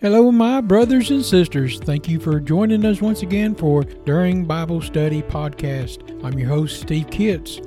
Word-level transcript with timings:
Hello, 0.00 0.30
my 0.30 0.60
brothers 0.60 1.10
and 1.10 1.24
sisters. 1.24 1.80
Thank 1.80 2.08
you 2.08 2.20
for 2.20 2.38
joining 2.38 2.84
us 2.84 3.02
once 3.02 3.22
again 3.22 3.56
for 3.56 3.82
During 3.82 4.44
Bible 4.44 4.80
Study 4.80 5.22
Podcast. 5.22 6.24
I'm 6.24 6.38
your 6.38 6.48
host, 6.48 6.82
Steve 6.82 7.10
Kitts. 7.10 7.60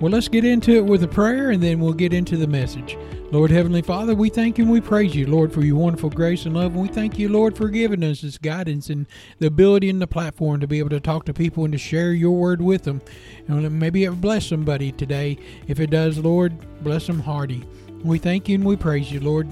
Well, 0.00 0.10
let's 0.10 0.26
get 0.26 0.44
into 0.44 0.72
it 0.72 0.84
with 0.84 1.04
a 1.04 1.08
prayer 1.08 1.50
and 1.50 1.62
then 1.62 1.78
we'll 1.78 1.92
get 1.92 2.12
into 2.12 2.36
the 2.36 2.48
message. 2.48 2.98
Lord 3.30 3.52
Heavenly 3.52 3.82
Father, 3.82 4.16
we 4.16 4.28
thank 4.28 4.58
you 4.58 4.64
and 4.64 4.72
we 4.72 4.80
praise 4.80 5.14
you, 5.14 5.28
Lord, 5.28 5.52
for 5.52 5.60
your 5.60 5.76
wonderful 5.76 6.10
grace 6.10 6.46
and 6.46 6.56
love. 6.56 6.72
And 6.72 6.82
we 6.82 6.88
thank 6.88 7.16
you, 7.16 7.28
Lord, 7.28 7.56
for 7.56 7.68
giving 7.68 8.02
us 8.02 8.22
this 8.22 8.38
guidance 8.38 8.90
and 8.90 9.06
the 9.38 9.46
ability 9.46 9.88
and 9.88 10.02
the 10.02 10.08
platform 10.08 10.58
to 10.58 10.66
be 10.66 10.80
able 10.80 10.90
to 10.90 10.98
talk 10.98 11.26
to 11.26 11.32
people 11.32 11.62
and 11.62 11.70
to 11.70 11.78
share 11.78 12.12
your 12.12 12.32
word 12.32 12.60
with 12.60 12.82
them. 12.82 13.00
And 13.46 13.78
maybe 13.78 14.02
it 14.02 14.20
bless 14.20 14.46
somebody 14.46 14.90
today. 14.90 15.38
If 15.68 15.78
it 15.78 15.90
does, 15.90 16.18
Lord, 16.18 16.56
bless 16.82 17.06
them 17.06 17.20
hearty. 17.20 17.62
We 18.02 18.18
thank 18.18 18.48
you 18.48 18.56
and 18.56 18.64
we 18.64 18.74
praise 18.74 19.12
you, 19.12 19.20
Lord. 19.20 19.48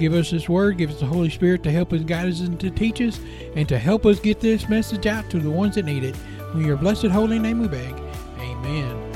Give 0.00 0.14
us 0.14 0.30
this 0.30 0.48
word, 0.48 0.78
give 0.78 0.88
us 0.88 0.98
the 0.98 1.04
Holy 1.04 1.28
Spirit 1.28 1.62
to 1.62 1.70
help 1.70 1.92
us, 1.92 2.00
guide 2.00 2.26
us, 2.26 2.40
and 2.40 2.58
to 2.58 2.70
teach 2.70 3.02
us, 3.02 3.20
and 3.54 3.68
to 3.68 3.78
help 3.78 4.06
us 4.06 4.18
get 4.18 4.40
this 4.40 4.66
message 4.66 5.06
out 5.06 5.28
to 5.28 5.38
the 5.38 5.50
ones 5.50 5.74
that 5.74 5.84
need 5.84 6.04
it. 6.04 6.16
In 6.54 6.64
your 6.64 6.78
blessed 6.78 7.08
holy 7.08 7.38
name 7.38 7.60
we 7.60 7.68
beg. 7.68 7.94
Amen. 8.38 9.12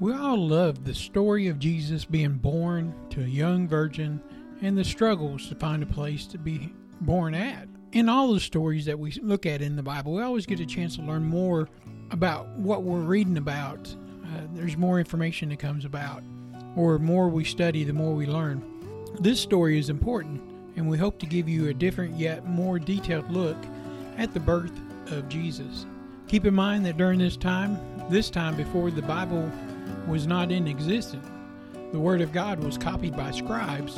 We 0.00 0.14
all 0.14 0.38
love 0.38 0.84
the 0.84 0.94
story 0.94 1.48
of 1.48 1.58
Jesus 1.58 2.06
being 2.06 2.32
born 2.32 2.94
to 3.10 3.20
a 3.20 3.26
young 3.26 3.68
virgin 3.68 4.22
and 4.62 4.78
the 4.78 4.84
struggles 4.84 5.50
to 5.50 5.54
find 5.54 5.82
a 5.82 5.86
place 5.86 6.26
to 6.28 6.38
be 6.38 6.72
born 7.02 7.34
at. 7.34 7.68
In 7.92 8.08
all 8.08 8.32
the 8.32 8.40
stories 8.40 8.86
that 8.86 8.98
we 8.98 9.12
look 9.20 9.44
at 9.44 9.60
in 9.60 9.76
the 9.76 9.82
Bible, 9.82 10.14
we 10.14 10.22
always 10.22 10.46
get 10.46 10.60
a 10.60 10.66
chance 10.66 10.96
to 10.96 11.02
learn 11.02 11.24
more 11.24 11.68
about 12.10 12.48
what 12.56 12.84
we're 12.84 13.00
reading 13.00 13.36
about. 13.36 13.94
Uh, 14.24 14.46
there's 14.54 14.78
more 14.78 14.98
information 14.98 15.50
that 15.50 15.58
comes 15.58 15.84
about, 15.84 16.22
or 16.74 16.98
more 16.98 17.28
we 17.28 17.44
study, 17.44 17.84
the 17.84 17.92
more 17.92 18.14
we 18.14 18.24
learn. 18.24 18.75
This 19.14 19.40
story 19.40 19.78
is 19.78 19.88
important, 19.88 20.42
and 20.76 20.88
we 20.88 20.98
hope 20.98 21.18
to 21.20 21.26
give 21.26 21.48
you 21.48 21.68
a 21.68 21.74
different 21.74 22.18
yet 22.18 22.46
more 22.46 22.78
detailed 22.78 23.30
look 23.30 23.56
at 24.18 24.34
the 24.34 24.40
birth 24.40 24.78
of 25.10 25.28
Jesus. 25.28 25.86
Keep 26.28 26.44
in 26.44 26.54
mind 26.54 26.84
that 26.84 26.98
during 26.98 27.18
this 27.18 27.36
time, 27.36 27.78
this 28.10 28.28
time 28.28 28.56
before 28.56 28.90
the 28.90 29.02
Bible 29.02 29.50
was 30.06 30.26
not 30.26 30.52
in 30.52 30.68
existence, 30.68 31.26
the 31.92 31.98
Word 31.98 32.20
of 32.20 32.32
God 32.32 32.62
was 32.62 32.76
copied 32.76 33.16
by 33.16 33.30
scribes, 33.30 33.96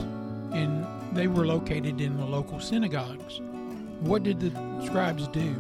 and 0.53 0.87
they 1.13 1.27
were 1.27 1.47
located 1.47 2.01
in 2.01 2.17
the 2.17 2.25
local 2.25 2.61
synagogues. 2.61 3.41
What 4.01 4.23
did 4.23 4.39
the 4.39 4.51
scribes 4.87 5.27
do? 5.29 5.55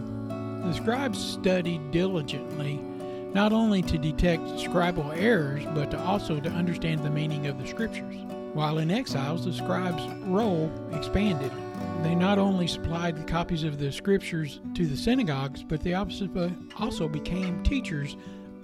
The 0.62 0.74
scribes 0.74 1.18
studied 1.18 1.90
diligently 1.90 2.76
not 3.34 3.52
only 3.52 3.82
to 3.82 3.98
detect 3.98 4.42
scribal 4.42 5.16
errors, 5.16 5.64
but 5.74 5.90
to 5.90 5.98
also 5.98 6.38
to 6.38 6.48
understand 6.50 7.02
the 7.02 7.10
meaning 7.10 7.46
of 7.46 7.58
the 7.58 7.66
scriptures. 7.66 8.16
While 8.54 8.78
in 8.78 8.90
exiles, 8.90 9.44
the 9.44 9.52
scribes' 9.52 10.06
role 10.24 10.70
expanded. 10.92 11.52
They 12.02 12.14
not 12.14 12.38
only 12.38 12.66
supplied 12.66 13.26
copies 13.26 13.64
of 13.64 13.78
the 13.78 13.92
scriptures 13.92 14.60
to 14.74 14.86
the 14.86 14.96
synagogues, 14.96 15.62
but 15.62 15.82
they 15.82 15.94
also 15.94 17.08
became 17.08 17.62
teachers 17.62 18.16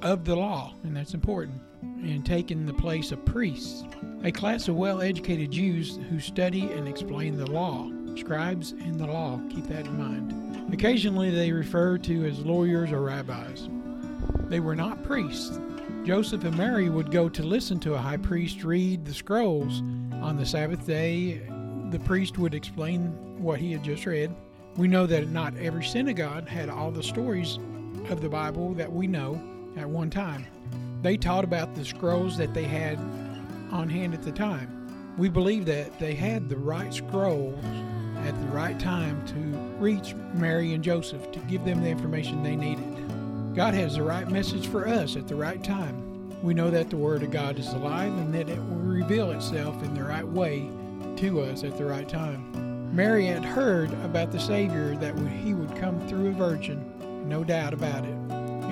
of 0.02 0.24
the 0.24 0.36
law, 0.36 0.74
and 0.84 0.96
that's 0.96 1.14
important, 1.14 1.60
and 1.82 2.24
taking 2.24 2.66
the 2.66 2.74
place 2.74 3.10
of 3.12 3.24
priests, 3.24 3.84
a 4.22 4.30
class 4.30 4.68
of 4.68 4.76
well 4.76 5.02
educated 5.02 5.50
Jews 5.50 5.98
who 6.10 6.20
study 6.20 6.70
and 6.72 6.86
explain 6.86 7.36
the 7.36 7.50
law. 7.50 7.90
Scribes 8.16 8.72
and 8.72 8.98
the 8.98 9.06
law, 9.06 9.40
keep 9.50 9.66
that 9.66 9.86
in 9.86 9.98
mind. 9.98 10.72
Occasionally, 10.72 11.30
they 11.30 11.50
refer 11.50 11.98
to 11.98 12.24
as 12.26 12.38
lawyers 12.38 12.92
or 12.92 13.00
rabbis. 13.00 13.68
They 14.48 14.60
were 14.60 14.76
not 14.76 15.02
priests, 15.02 15.58
Joseph 16.04 16.44
and 16.44 16.54
Mary 16.58 16.90
would 16.90 17.10
go 17.10 17.30
to 17.30 17.42
listen 17.42 17.80
to 17.80 17.94
a 17.94 17.98
high 17.98 18.18
priest 18.18 18.62
read 18.62 19.06
the 19.06 19.14
scrolls. 19.14 19.80
On 20.20 20.36
the 20.36 20.44
Sabbath 20.44 20.86
day, 20.86 21.40
the 21.88 21.98
priest 22.00 22.36
would 22.36 22.54
explain 22.54 23.42
what 23.42 23.58
he 23.58 23.72
had 23.72 23.82
just 23.82 24.04
read. 24.04 24.30
We 24.76 24.86
know 24.86 25.06
that 25.06 25.30
not 25.30 25.56
every 25.56 25.82
synagogue 25.82 26.46
had 26.46 26.68
all 26.68 26.90
the 26.90 27.02
stories 27.02 27.58
of 28.10 28.20
the 28.20 28.28
Bible 28.28 28.74
that 28.74 28.92
we 28.92 29.06
know 29.06 29.40
at 29.78 29.88
one 29.88 30.10
time. 30.10 30.46
They 31.00 31.16
taught 31.16 31.42
about 31.42 31.74
the 31.74 31.86
scrolls 31.86 32.36
that 32.36 32.52
they 32.52 32.64
had 32.64 32.98
on 33.70 33.88
hand 33.88 34.12
at 34.12 34.22
the 34.22 34.32
time. 34.32 35.14
We 35.16 35.30
believe 35.30 35.64
that 35.66 35.98
they 35.98 36.14
had 36.14 36.50
the 36.50 36.58
right 36.58 36.92
scrolls 36.92 37.64
at 38.26 38.38
the 38.42 38.48
right 38.48 38.78
time 38.78 39.24
to 39.28 39.36
reach 39.82 40.14
Mary 40.34 40.74
and 40.74 40.84
Joseph 40.84 41.32
to 41.32 41.38
give 41.40 41.64
them 41.64 41.82
the 41.82 41.88
information 41.88 42.42
they 42.42 42.56
needed. 42.56 42.93
God 43.54 43.74
has 43.74 43.94
the 43.94 44.02
right 44.02 44.28
message 44.28 44.66
for 44.66 44.88
us 44.88 45.14
at 45.14 45.28
the 45.28 45.36
right 45.36 45.62
time. 45.62 46.28
We 46.42 46.54
know 46.54 46.72
that 46.72 46.90
the 46.90 46.96
Word 46.96 47.22
of 47.22 47.30
God 47.30 47.56
is 47.56 47.68
alive 47.68 48.12
and 48.12 48.34
that 48.34 48.48
it 48.48 48.58
will 48.58 48.78
reveal 48.78 49.30
itself 49.30 49.80
in 49.84 49.94
the 49.94 50.02
right 50.02 50.26
way 50.26 50.68
to 51.18 51.40
us 51.40 51.62
at 51.62 51.78
the 51.78 51.84
right 51.84 52.08
time. 52.08 52.92
Mary 52.92 53.26
had 53.26 53.44
heard 53.44 53.92
about 54.02 54.32
the 54.32 54.40
Savior 54.40 54.96
that 54.96 55.16
he 55.40 55.54
would 55.54 55.76
come 55.76 56.04
through 56.08 56.30
a 56.30 56.32
virgin, 56.32 57.28
no 57.28 57.44
doubt 57.44 57.72
about 57.72 58.04
it. 58.04 58.16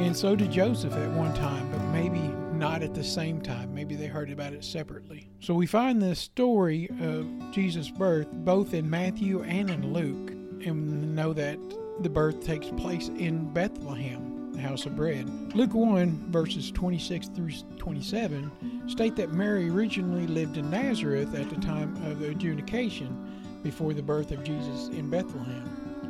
And 0.01 0.17
so 0.17 0.35
did 0.35 0.51
Joseph 0.51 0.95
at 0.95 1.11
one 1.13 1.33
time, 1.35 1.71
but 1.71 1.81
maybe 1.93 2.19
not 2.53 2.83
at 2.83 2.93
the 2.93 3.05
same 3.05 3.41
time. 3.41 3.73
Maybe 3.73 3.95
they 3.95 4.09
heard 4.09 4.31
about 4.31 4.53
it 4.53 4.65
separately. 4.65 5.31
So 5.39 5.55
we 5.55 5.69
find 5.69 6.03
the 6.03 6.17
story 6.17 6.91
of 7.01 7.29
Jesus' 7.53 7.89
birth 7.89 8.33
both 8.33 8.75
in 8.75 8.91
Matthew 8.91 9.45
and 9.45 9.71
in 9.71 9.93
Luke, 9.93 10.33
and 10.67 11.15
know 11.15 11.33
that 11.35 11.59
the 12.01 12.11
birth 12.11 12.45
takes 12.45 12.67
place 12.71 13.11
in 13.11 13.53
Bethlehem 13.53 14.32
the 14.53 14.61
house 14.61 14.87
of 14.87 14.97
bread. 14.97 15.29
Luke 15.55 15.75
1, 15.75 16.31
verses 16.31 16.71
26 16.71 17.29
through 17.29 17.53
27, 17.79 18.89
state 18.89 19.17
that 19.17 19.33
Mary 19.33 19.69
originally 19.69 20.27
lived 20.27 20.57
in 20.57 20.71
Nazareth 20.71 21.35
at 21.35 21.49
the 21.51 21.57
time 21.57 21.97
of 22.05 22.21
the 22.21 22.31
adjudication 22.31 23.61
before 23.63 23.95
the 23.95 24.03
birth 24.03 24.31
of 24.31 24.45
Jesus 24.45 24.89
in 24.89 25.09
Bethlehem. 25.09 25.65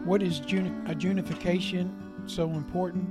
What 0.04 0.22
is 0.22 0.40
adjunification 0.40 1.90
so 2.26 2.50
important? 2.50 3.08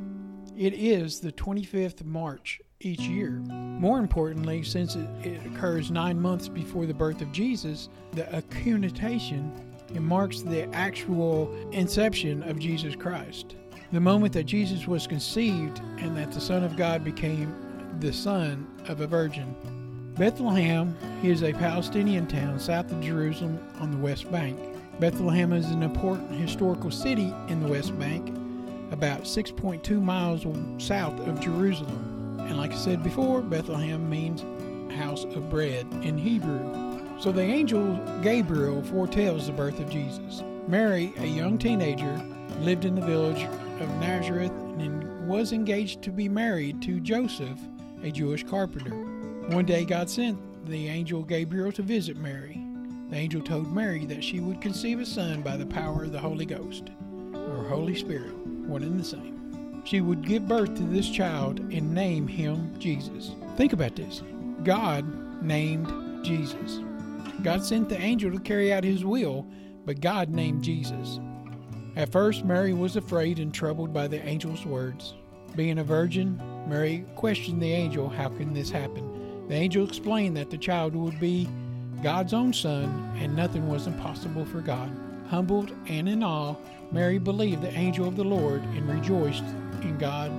It 0.58 0.74
is 0.74 1.20
the 1.20 1.32
25th 1.32 2.02
of 2.02 2.08
March 2.08 2.60
each 2.82 3.02
year. 3.02 3.42
More 3.50 4.00
importantly, 4.00 4.64
since 4.64 4.96
it, 4.96 5.08
it 5.24 5.46
occurs 5.46 5.92
nine 5.92 6.20
months 6.20 6.50
before 6.50 6.86
the 6.86 6.94
birth 6.94 7.22
of 7.22 7.32
Jesus, 7.32 7.90
the 8.12 8.24
accunitation 8.24 9.52
it 9.94 10.02
marks 10.02 10.42
the 10.42 10.74
actual 10.74 11.54
inception 11.72 12.44
of 12.44 12.60
Jesus 12.60 12.96
Christ 12.96 13.56
the 13.92 14.00
moment 14.00 14.34
that 14.34 14.46
Jesus 14.46 14.88
was 14.88 15.06
conceived 15.06 15.80
and 15.98 16.16
that 16.16 16.32
the 16.32 16.40
Son 16.40 16.64
of 16.64 16.78
God 16.78 17.04
became 17.04 17.54
the 18.00 18.14
son 18.14 18.68
of 18.88 19.02
a 19.02 19.08
virgin. 19.08 19.54
Bethlehem 20.18 20.96
is 21.24 21.44
a 21.44 21.54
Palestinian 21.54 22.26
town 22.26 22.60
south 22.60 22.92
of 22.92 23.02
Jerusalem 23.02 23.60
on 23.80 23.92
the 23.92 23.98
West 23.98 24.32
Bank. 24.32 24.58
Bethlehem 25.00 25.52
is 25.52 25.70
an 25.72 25.84
important 25.84 26.32
historical 26.32 26.92
city 26.92 27.34
in 27.48 27.62
the 27.62 27.68
West 27.68 27.98
Bank, 28.00 28.30
about 28.92 29.24
6.2 29.24 30.02
miles 30.02 30.46
south 30.84 31.20
of 31.28 31.40
Jerusalem. 31.40 32.38
And 32.40 32.58
like 32.58 32.72
I 32.72 32.78
said 32.78 33.04
before, 33.04 33.42
Bethlehem 33.42 34.10
means 34.10 34.44
house 34.94 35.24
of 35.26 35.50
bread 35.50 35.86
in 36.02 36.18
Hebrew. 36.18 37.20
So 37.20 37.32
the 37.32 37.42
angel 37.42 37.96
Gabriel 38.22 38.84
foretells 38.84 39.48
the 39.48 39.54
birth 39.54 39.80
of 39.80 39.90
Jesus. 39.90 40.44
Mary, 40.68 41.14
a 41.18 41.26
young 41.26 41.58
teenager, 41.58 42.22
lived 42.60 42.86
in 42.86 42.96
the 42.96 43.06
village 43.06 43.48
of 43.82 43.90
Nazareth 43.98 44.52
and 44.80 45.28
was 45.28 45.52
engaged 45.52 46.02
to 46.04 46.12
be 46.12 46.30
married 46.30 46.82
to 46.84 47.00
Joseph, 47.00 47.60
a 48.04 48.12
Jewish 48.12 48.44
carpenter. 48.44 48.96
One 49.48 49.66
day, 49.66 49.86
God 49.86 50.10
sent 50.10 50.40
the 50.68 50.88
angel 50.88 51.24
Gabriel 51.24 51.72
to 51.74 51.82
visit 51.82 52.18
Mary. 52.18 52.64
The 53.10 53.18
angel 53.18 53.42
told 53.42 53.74
Mary 53.74 54.06
that 54.06 54.24
she 54.24 54.40
would 54.40 54.62
conceive 54.62 55.00
a 55.00 55.06
son 55.06 55.42
by 55.42 55.58
the 55.58 55.66
power 55.66 56.04
of 56.04 56.12
the 56.12 56.20
Holy 56.20 56.46
Ghost, 56.46 56.92
or 57.34 57.66
Holy 57.68 57.96
Spirit, 57.96 58.36
one 58.46 58.84
and 58.84 59.00
the 59.00 59.04
same. 59.04 59.84
She 59.84 60.00
would 60.00 60.26
give 60.26 60.48
birth 60.48 60.76
to 60.76 60.84
this 60.84 61.10
child 61.10 61.60
and 61.60 61.94
name 61.94 62.28
him 62.28 62.74
Jesus. 62.80 63.32
Think 63.58 63.74
about 63.74 63.96
this 63.96 64.22
God 64.64 65.42
named 65.44 66.24
Jesus. 66.24 66.80
God 67.42 67.64
sent 67.66 67.90
the 67.90 68.00
angel 68.00 68.32
to 68.32 68.40
carry 68.40 68.72
out 68.72 68.84
his 68.84 69.04
will, 69.04 69.48
but 69.86 70.02
God 70.02 70.30
named 70.30 70.64
Jesus. 70.64 71.20
At 71.96 72.10
first, 72.10 72.46
Mary 72.46 72.74
was 72.74 72.96
afraid 72.96 73.38
and 73.40 73.54
troubled 73.54 73.94
by 73.94 74.08
the 74.08 74.24
angel's 74.24 74.66
words. 74.66 75.14
Being 75.58 75.80
a 75.80 75.84
virgin, 75.84 76.42
Mary 76.66 77.04
questioned 77.16 77.62
the 77.62 77.74
angel, 77.74 78.08
How 78.08 78.30
can 78.30 78.54
this 78.54 78.70
happen? 78.70 79.48
The 79.50 79.56
angel 79.56 79.86
explained 79.86 80.38
that 80.38 80.50
the 80.50 80.58
child 80.58 80.96
would 80.96 81.20
be 81.20 81.50
God's 82.02 82.34
own 82.34 82.54
son, 82.54 83.14
and 83.18 83.36
nothing 83.36 83.68
was 83.68 83.88
impossible 83.88 84.46
for 84.46 84.62
God. 84.62 84.90
Humbled 85.28 85.74
and 85.88 86.08
in 86.08 86.24
awe, 86.24 86.56
Mary 86.94 87.18
believed 87.18 87.62
the 87.62 87.74
angel 87.74 88.08
of 88.08 88.16
the 88.16 88.24
Lord 88.24 88.62
and 88.64 88.88
rejoiced 88.88 89.44
in 89.82 89.98
God, 89.98 90.32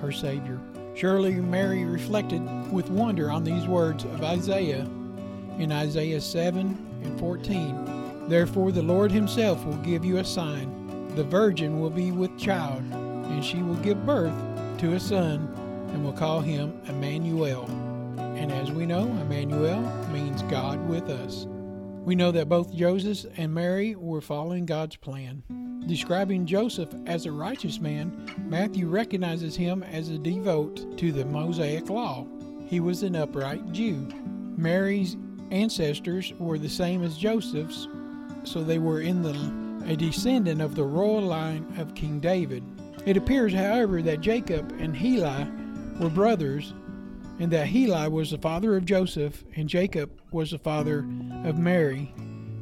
her 0.00 0.10
Savior. 0.10 0.58
Surely 0.96 1.36
Mary 1.36 1.84
reflected 1.84 2.42
with 2.72 2.90
wonder 2.90 3.30
on 3.30 3.44
these 3.44 3.66
words 3.68 4.04
of 4.04 4.24
Isaiah 4.24 4.88
in 5.58 5.70
Isaiah 5.70 6.20
7 6.20 7.00
and 7.04 7.20
14. 7.20 8.28
Therefore, 8.28 8.72
the 8.72 8.82
Lord 8.82 9.12
Himself 9.12 9.64
will 9.64 9.76
give 9.76 10.04
you 10.04 10.18
a 10.18 10.24
sign 10.24 10.85
the 11.16 11.24
virgin 11.24 11.80
will 11.80 11.90
be 11.90 12.12
with 12.12 12.38
child, 12.38 12.82
and 12.92 13.42
she 13.42 13.62
will 13.62 13.76
give 13.76 14.04
birth 14.04 14.34
to 14.78 14.92
a 14.92 15.00
son, 15.00 15.48
and 15.88 16.04
will 16.04 16.12
call 16.12 16.40
him 16.40 16.78
Emmanuel. 16.86 17.64
And 18.18 18.52
as 18.52 18.70
we 18.70 18.84
know, 18.84 19.04
Emmanuel 19.04 19.80
means 20.12 20.42
God 20.42 20.86
with 20.90 21.08
us. 21.08 21.46
We 22.04 22.14
know 22.14 22.30
that 22.32 22.50
both 22.50 22.74
Joseph 22.74 23.32
and 23.38 23.52
Mary 23.52 23.94
were 23.94 24.20
following 24.20 24.66
God's 24.66 24.96
plan. 24.96 25.42
Describing 25.86 26.44
Joseph 26.44 26.94
as 27.06 27.24
a 27.24 27.32
righteous 27.32 27.80
man, 27.80 28.30
Matthew 28.46 28.86
recognizes 28.86 29.56
him 29.56 29.82
as 29.84 30.10
a 30.10 30.18
devote 30.18 30.98
to 30.98 31.12
the 31.12 31.24
Mosaic 31.24 31.88
law. 31.88 32.26
He 32.66 32.80
was 32.80 33.02
an 33.02 33.16
upright 33.16 33.72
Jew. 33.72 34.06
Mary's 34.58 35.16
ancestors 35.50 36.34
were 36.38 36.58
the 36.58 36.68
same 36.68 37.02
as 37.02 37.16
Joseph's, 37.16 37.88
so 38.44 38.62
they 38.62 38.78
were 38.78 39.00
in 39.00 39.22
the 39.22 39.65
a 39.86 39.96
descendant 39.96 40.60
of 40.60 40.74
the 40.74 40.84
royal 40.84 41.22
line 41.22 41.66
of 41.78 41.94
King 41.94 42.20
David. 42.20 42.62
It 43.06 43.16
appears, 43.16 43.52
however, 43.52 44.02
that 44.02 44.20
Jacob 44.20 44.74
and 44.78 44.96
Heli 44.96 45.46
were 46.00 46.10
brothers, 46.10 46.74
and 47.38 47.50
that 47.52 47.68
Heli 47.68 48.08
was 48.08 48.30
the 48.30 48.38
father 48.38 48.76
of 48.76 48.84
Joseph 48.84 49.44
and 49.54 49.68
Jacob 49.68 50.10
was 50.32 50.50
the 50.50 50.58
father 50.58 51.06
of 51.44 51.58
Mary, 51.58 52.12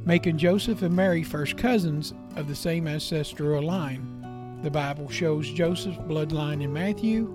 making 0.04 0.36
Joseph 0.36 0.82
and 0.82 0.94
Mary 0.94 1.22
first 1.22 1.56
cousins 1.56 2.12
of 2.36 2.48
the 2.48 2.54
same 2.54 2.86
ancestral 2.86 3.62
line. 3.62 4.60
The 4.62 4.70
Bible 4.70 5.08
shows 5.08 5.50
Joseph's 5.50 5.98
bloodline 5.98 6.62
in 6.62 6.72
Matthew, 6.72 7.26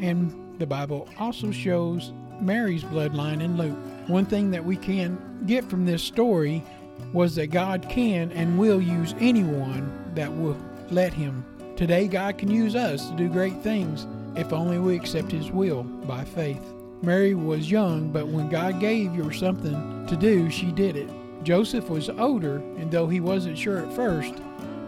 and 0.00 0.58
the 0.58 0.66
Bible 0.66 1.08
also 1.18 1.50
shows 1.50 2.12
Mary's 2.40 2.84
bloodline 2.84 3.42
in 3.42 3.56
Luke. 3.56 3.78
One 4.08 4.26
thing 4.26 4.50
that 4.50 4.64
we 4.64 4.76
can 4.76 5.44
get 5.46 5.64
from 5.64 5.86
this 5.86 6.02
story 6.02 6.62
was 7.12 7.34
that 7.36 7.48
God 7.48 7.86
can 7.88 8.32
and 8.32 8.58
will 8.58 8.80
use 8.80 9.14
anyone 9.20 10.12
that 10.14 10.32
will 10.32 10.56
let 10.90 11.12
Him. 11.12 11.44
Today, 11.76 12.08
God 12.08 12.38
can 12.38 12.50
use 12.50 12.74
us 12.74 13.08
to 13.08 13.16
do 13.16 13.28
great 13.28 13.60
things 13.62 14.06
if 14.36 14.52
only 14.52 14.78
we 14.78 14.96
accept 14.96 15.32
His 15.32 15.50
will 15.50 15.82
by 15.82 16.24
faith. 16.24 16.62
Mary 17.02 17.34
was 17.34 17.70
young, 17.70 18.10
but 18.10 18.28
when 18.28 18.50
God 18.50 18.78
gave 18.78 19.12
her 19.12 19.32
something 19.32 20.06
to 20.06 20.16
do, 20.16 20.50
she 20.50 20.70
did 20.70 20.96
it. 20.96 21.08
Joseph 21.42 21.88
was 21.88 22.10
older, 22.10 22.56
and 22.76 22.90
though 22.90 23.08
he 23.08 23.20
wasn't 23.20 23.56
sure 23.56 23.78
at 23.78 23.92
first, 23.94 24.34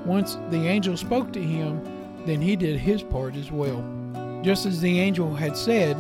once 0.04 0.36
the 0.50 0.66
angel 0.66 0.96
spoke 0.98 1.32
to 1.32 1.42
him, 1.42 1.82
then 2.26 2.42
he 2.42 2.54
did 2.54 2.78
his 2.78 3.02
part 3.02 3.34
as 3.34 3.50
well. 3.50 3.82
Just 4.42 4.66
as 4.66 4.80
the 4.80 5.00
angel 5.00 5.34
had 5.34 5.56
said, 5.56 5.94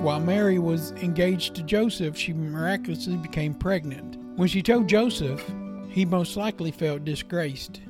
while 0.00 0.20
Mary 0.20 0.58
was 0.58 0.92
engaged 0.92 1.54
to 1.56 1.62
Joseph, 1.62 2.16
she 2.16 2.32
miraculously 2.32 3.16
became 3.16 3.52
pregnant. 3.52 4.16
When 4.36 4.48
she 4.48 4.62
told 4.62 4.88
Joseph, 4.88 5.44
he 5.88 6.06
most 6.06 6.36
likely 6.36 6.70
felt 6.70 7.04
disgraced. 7.04 7.80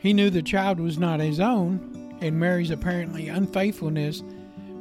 He 0.00 0.12
knew 0.12 0.30
the 0.30 0.42
child 0.42 0.80
was 0.80 0.98
not 0.98 1.20
his 1.20 1.38
own, 1.38 2.18
and 2.20 2.38
Mary's 2.38 2.70
apparently 2.70 3.28
unfaithfulness 3.28 4.24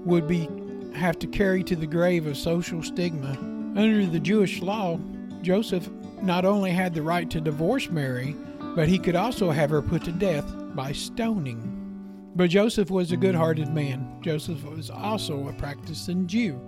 would 0.04 0.28
be 0.28 0.50
have 0.96 1.20
to 1.20 1.28
carry 1.28 1.64
to 1.64 1.76
the 1.76 1.86
grave 1.86 2.26
a 2.26 2.34
social 2.34 2.82
stigma. 2.82 3.38
Under 3.78 4.06
the 4.08 4.20
Jewish 4.20 4.62
law, 4.62 5.00
Joseph 5.44 5.90
not 6.24 6.44
only 6.44 6.72
had 6.72 6.94
the 6.94 7.04
right 7.04 7.30
to 7.30 7.40
divorce 7.40 7.90
Mary, 7.90 8.36
but 8.76 8.88
he 8.88 8.98
could 8.98 9.16
also 9.16 9.52
have 9.52 9.70
her 9.70 9.82
put 9.82 10.04
to 10.06 10.12
death 10.12 10.52
by 10.76 10.92
stoning. 10.92 11.78
But 12.36 12.50
Joseph 12.50 12.90
was 12.90 13.12
a 13.12 13.18
good 13.18 13.36
hearted 13.36 13.70
man. 13.70 14.18
Joseph 14.22 14.64
was 14.64 14.90
also 14.90 15.48
a 15.48 15.54
practicing 15.54 16.26
Jew. 16.26 16.60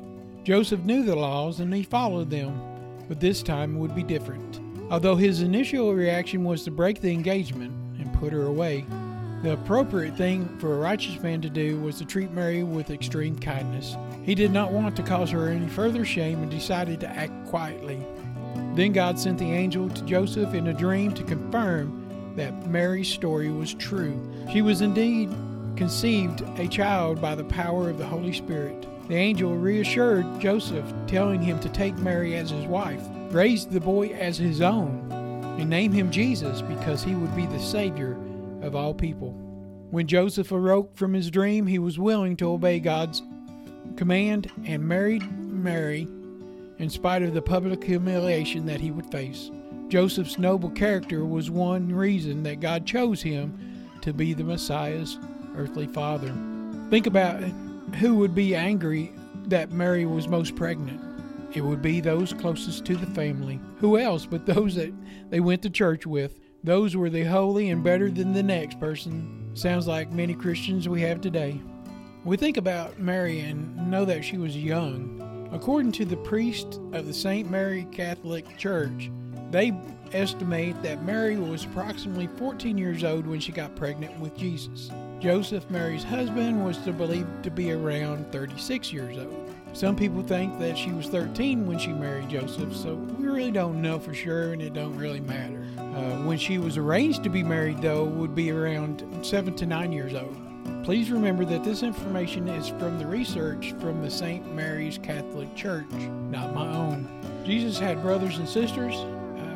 Joseph 0.44 0.82
knew 0.82 1.04
the 1.04 1.16
laws 1.16 1.60
and 1.60 1.74
he 1.74 1.84
followed 1.84 2.30
them, 2.30 2.73
but 3.08 3.20
this 3.20 3.44
time 3.44 3.78
would 3.80 3.96
be 3.96 4.04
different. 4.04 4.60
Although 4.92 5.16
his 5.16 5.42
initial 5.42 5.94
reaction 5.94 6.44
was 6.44 6.64
to 6.64 6.72
break 6.72 7.02
the 7.02 7.12
engagement 7.12 7.72
and 8.00 8.14
put 8.20 8.34
her 8.34 8.44
away, 8.44 8.86
the 9.42 9.54
appropriate 9.54 10.16
thing 10.16 10.48
for 10.60 10.74
a 10.74 10.80
righteous 10.80 11.22
man 11.22 11.42
to 11.42 11.50
do 11.50 11.78
was 11.82 11.98
to 11.98 12.06
treat 12.06 12.32
Mary 12.32 12.64
with 12.64 12.92
extreme 12.92 13.38
kindness. 13.38 13.98
He 14.24 14.36
did 14.36 14.52
not 14.52 14.72
want 14.72 14.96
to 14.96 15.04
cause 15.04 15.32
her 15.32 15.50
any 15.50 15.68
further 15.68 16.06
shame 16.06 16.42
and 16.42 16.50
decided 16.50 17.02
to 17.02 17.10
act 17.10 17.34
quietly. 17.48 18.06
Then 18.76 18.94
God 18.94 19.20
sent 19.20 19.40
the 19.40 19.52
angel 19.52 19.90
to 19.90 20.06
Joseph 20.06 20.54
in 20.54 20.68
a 20.68 20.74
dream 20.74 21.14
to 21.14 21.24
confirm 21.24 22.34
that 22.36 22.68
Mary's 22.68 23.10
story 23.10 23.50
was 23.50 23.74
true. 23.74 24.18
She 24.52 24.62
was 24.62 24.82
indeed 24.82 25.30
conceived 25.76 26.42
a 26.58 26.68
child 26.68 27.22
by 27.22 27.36
the 27.36 27.44
power 27.44 27.90
of 27.90 27.98
the 27.98 28.06
Holy 28.06 28.34
Spirit. 28.34 28.88
The 29.14 29.20
angel 29.20 29.56
reassured 29.56 30.40
Joseph, 30.40 30.92
telling 31.06 31.40
him 31.40 31.60
to 31.60 31.70
take 31.70 31.96
Mary 32.00 32.36
as 32.36 32.50
his 32.50 32.66
wife, 32.66 33.00
raise 33.30 33.68
the 33.68 33.80
boy 33.80 34.08
as 34.08 34.40
his 34.40 34.60
own, 34.60 35.08
and 35.60 35.70
name 35.70 35.92
him 35.92 36.10
Jesus 36.10 36.64
because 36.64 37.04
he 37.04 37.14
would 37.14 37.36
be 37.36 37.46
the 37.46 37.60
Savior 37.60 38.18
of 38.64 38.76
all 38.76 38.92
people. 38.92 39.30
When 39.92 40.08
Joseph 40.08 40.52
awoke 40.52 40.98
from 40.98 41.14
his 41.14 41.30
dream, 41.30 41.68
he 41.68 41.78
was 41.78 42.00
willing 42.00 42.36
to 42.38 42.50
obey 42.50 42.80
God's 42.80 43.22
command 43.98 44.52
and 44.66 44.82
married 44.82 45.32
Mary 45.32 46.08
in 46.80 46.90
spite 46.90 47.22
of 47.22 47.36
the 47.36 47.42
public 47.44 47.84
humiliation 47.84 48.66
that 48.66 48.82
he 48.82 48.90
would 48.90 49.12
face. 49.12 49.52
Joseph's 49.90 50.40
noble 50.40 50.72
character 50.72 51.24
was 51.24 51.52
one 51.52 51.94
reason 51.94 52.42
that 52.42 52.62
God 52.62 52.88
chose 52.88 53.22
him 53.22 53.88
to 54.02 54.12
be 54.12 54.34
the 54.34 54.44
Messiah's 54.44 55.20
earthly 55.56 55.86
father. 55.86 56.34
Think 56.90 57.06
about 57.06 57.44
who 58.00 58.16
would 58.16 58.34
be 58.36 58.56
angry 58.56 59.12
that 59.46 59.72
Mary 59.72 60.06
was 60.06 60.28
most 60.28 60.56
pregnant. 60.56 61.02
It 61.54 61.62
would 61.62 61.82
be 61.82 62.02
those 62.02 62.34
closest 62.34 62.86
to 62.86 62.96
the 62.96 63.06
family. 63.08 63.60
Who 63.80 63.98
else 63.98 64.26
but 64.26 64.46
those 64.46 64.76
that 64.76 64.94
they 65.30 65.40
went 65.40 65.62
to 65.64 65.70
church 65.70 66.06
with? 66.06 66.40
Those 66.64 66.96
were 66.96 67.10
the 67.10 67.24
holy 67.24 67.70
and 67.70 67.84
better 67.84 68.10
than 68.10 68.34
the 68.34 68.42
next 68.42 68.80
person. 68.80 69.52
Sounds 69.54 69.86
like 69.86 70.12
many 70.12 70.34
Christians 70.34 70.90
we 70.90 71.02
have 71.02 71.22
today. 71.22 71.60
We 72.24 72.38
think 72.38 72.58
about 72.58 73.00
Mary 73.00 73.42
and 73.42 73.92
know 73.92 74.06
that 74.06 74.24
she 74.24 74.38
was 74.38 74.56
young. 74.56 75.50
According 75.52 75.92
to 75.94 76.06
the 76.06 76.18
priest 76.18 76.80
of 76.94 77.06
the 77.06 77.14
St. 77.14 77.52
Mary 77.52 77.86
Catholic 77.92 78.58
Church, 78.58 79.12
they 79.52 79.74
estimate 80.14 80.82
that 80.82 81.04
Mary 81.04 81.38
was 81.38 81.66
approximately 81.66 82.28
14 82.38 82.78
years 82.78 83.04
old 83.04 83.28
when 83.28 83.40
she 83.40 83.52
got 83.52 83.76
pregnant 83.76 84.18
with 84.20 84.36
Jesus. 84.38 84.90
Joseph, 85.24 85.70
Mary's 85.70 86.04
husband, 86.04 86.66
was 86.66 86.78
believed 86.80 87.44
to 87.44 87.50
be 87.50 87.72
around 87.72 88.30
36 88.34 88.92
years 88.92 89.18
old. 89.18 89.50
Some 89.72 89.96
people 89.96 90.22
think 90.22 90.60
that 90.60 90.78
she 90.78 90.92
was 90.92 91.08
13 91.08 91.66
when 91.66 91.80
she 91.80 91.94
married 91.94 92.28
Joseph, 92.28 92.76
so 92.76 92.96
we 92.96 93.26
really 93.26 93.50
don't 93.50 93.82
know 93.82 94.00
for 94.00 94.14
sure 94.14 94.52
and 94.52 94.62
it 94.62 94.74
don't 94.74 94.98
really 94.98 95.22
matter. 95.22 95.66
Uh, 95.78 96.18
when 96.24 96.38
she 96.38 96.58
was 96.58 96.76
arranged 96.76 97.24
to 97.24 97.30
be 97.30 97.42
married, 97.42 97.82
though, 97.82 98.04
would 98.04 98.36
be 98.36 98.52
around 98.52 99.02
7 99.22 99.56
to 99.56 99.66
9 99.66 99.94
years 99.94 100.14
old. 100.14 100.36
Please 100.84 101.10
remember 101.10 101.46
that 101.46 101.64
this 101.64 101.84
information 101.84 102.50
is 102.50 102.68
from 102.68 103.00
the 103.00 103.08
research 103.08 103.74
from 103.80 104.02
the 104.02 104.12
St. 104.12 104.54
Mary's 104.54 104.98
Catholic 104.98 105.56
Church, 105.56 105.90
not 106.30 106.54
my 106.54 106.68
own. 106.68 107.08
Jesus 107.46 107.80
had 107.80 108.02
brothers 108.02 108.40
and 108.40 108.50
sisters, 108.50 108.94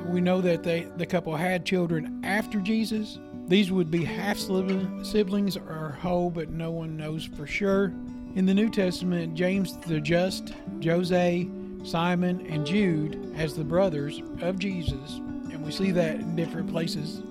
we 0.08 0.22
know 0.22 0.40
that 0.42 0.64
they, 0.64 0.84
the 0.96 1.06
couple 1.06 1.36
had 1.36 1.66
children 1.66 2.22
after 2.24 2.60
Jesus. 2.60 3.20
These 3.48 3.72
would 3.72 3.90
be 3.90 4.04
half 4.04 4.38
siblings 4.38 5.56
or 5.56 5.98
whole, 6.02 6.30
but 6.30 6.50
no 6.50 6.72
one 6.72 6.98
knows 6.98 7.26
for 7.26 7.48
sure. 7.48 7.94
In 8.36 8.46
the 8.46 8.54
New 8.54 8.70
Testament, 8.70 9.36
James 9.36 9.78
the 9.78 10.02
Just, 10.02 10.54
Jose, 10.84 11.50
Simon, 11.84 12.46
and 12.50 12.66
Jude 12.66 13.34
as 13.38 13.56
the 13.56 13.64
brothers 13.64 14.22
of 14.42 14.60
Jesus, 14.60 15.16
and 15.16 15.66
we 15.66 15.72
see 15.72 15.92
that 15.92 16.16
in 16.16 16.36
different 16.36 16.70
places 16.70 17.22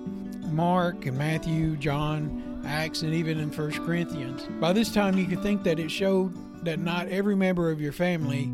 Mark 0.51 1.05
and 1.05 1.17
Matthew, 1.17 1.75
John, 1.77 2.63
Acts, 2.65 3.03
and 3.03 3.13
even 3.13 3.39
in 3.39 3.51
1 3.51 3.85
Corinthians. 3.85 4.43
By 4.59 4.73
this 4.73 4.91
time, 4.91 5.17
you 5.17 5.25
could 5.25 5.43
think 5.43 5.63
that 5.63 5.77
it 5.77 5.91
showed 5.91 6.33
that 6.65 6.79
not 6.79 7.07
every 7.09 7.35
member 7.35 7.69
of 7.69 7.79
your 7.79 7.91
family 7.91 8.49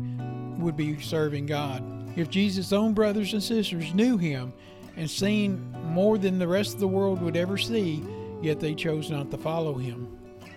would 0.58 0.76
be 0.76 1.00
serving 1.00 1.46
God. 1.46 1.82
If 2.16 2.28
Jesus' 2.28 2.72
own 2.72 2.92
brothers 2.92 3.32
and 3.32 3.42
sisters 3.42 3.94
knew 3.94 4.18
him 4.18 4.52
and 4.96 5.10
seen 5.10 5.74
more 5.94 6.18
than 6.18 6.40
the 6.40 6.48
rest 6.48 6.74
of 6.74 6.80
the 6.80 6.88
world 6.88 7.22
would 7.22 7.36
ever 7.36 7.56
see, 7.56 8.04
yet 8.42 8.58
they 8.58 8.74
chose 8.74 9.10
not 9.10 9.30
to 9.30 9.38
follow 9.38 9.74
him. 9.74 10.08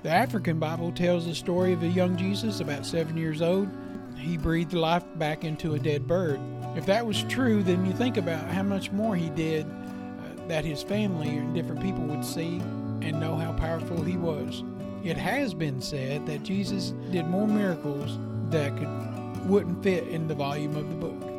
The 0.02 0.10
African 0.10 0.58
Bible 0.58 0.92
tells 0.92 1.28
the 1.28 1.36
story 1.36 1.74
of 1.74 1.84
a 1.84 1.88
young 1.88 2.18
Jesus 2.18 2.60
about 2.60 2.88
seven 2.88 3.16
years 3.16 3.42
old. 3.42 3.70
He 4.18 4.36
breathed 4.36 4.74
life 4.74 5.04
back 5.16 5.44
into 5.44 5.76
a 5.76 5.80
dead 5.80 6.08
bird. 6.08 6.40
If 6.76 6.88
that 6.88 7.06
was 7.06 7.22
true, 7.24 7.62
then 7.62 7.86
you 7.86 7.94
think 7.94 8.18
about 8.18 8.48
how 8.48 8.64
much 8.64 8.92
more 8.92 9.16
he 9.16 9.30
did 9.30 9.66
uh, 9.68 10.48
that 10.48 10.66
his 10.66 10.82
family 10.82 11.30
and 11.30 11.54
different 11.54 11.84
people 11.84 12.04
would 12.06 12.26
see 12.26 12.58
and 13.02 13.20
know 13.20 13.36
how 13.36 13.54
powerful 13.54 14.02
he 14.02 14.18
was. 14.18 14.64
It 15.04 15.18
has 15.18 15.54
been 15.54 15.82
said 15.82 16.26
that 16.26 16.42
Jesus 16.42 16.96
did 17.12 17.28
more 17.28 17.48
miracles 17.48 18.18
that 18.50 18.76
could 18.76 18.90
wouldn't 19.48 19.82
fit 19.84 20.08
in 20.08 20.28
the 20.28 20.36
volume 20.36 20.76
of 20.76 20.90
the 20.90 20.96
book. 20.96 21.37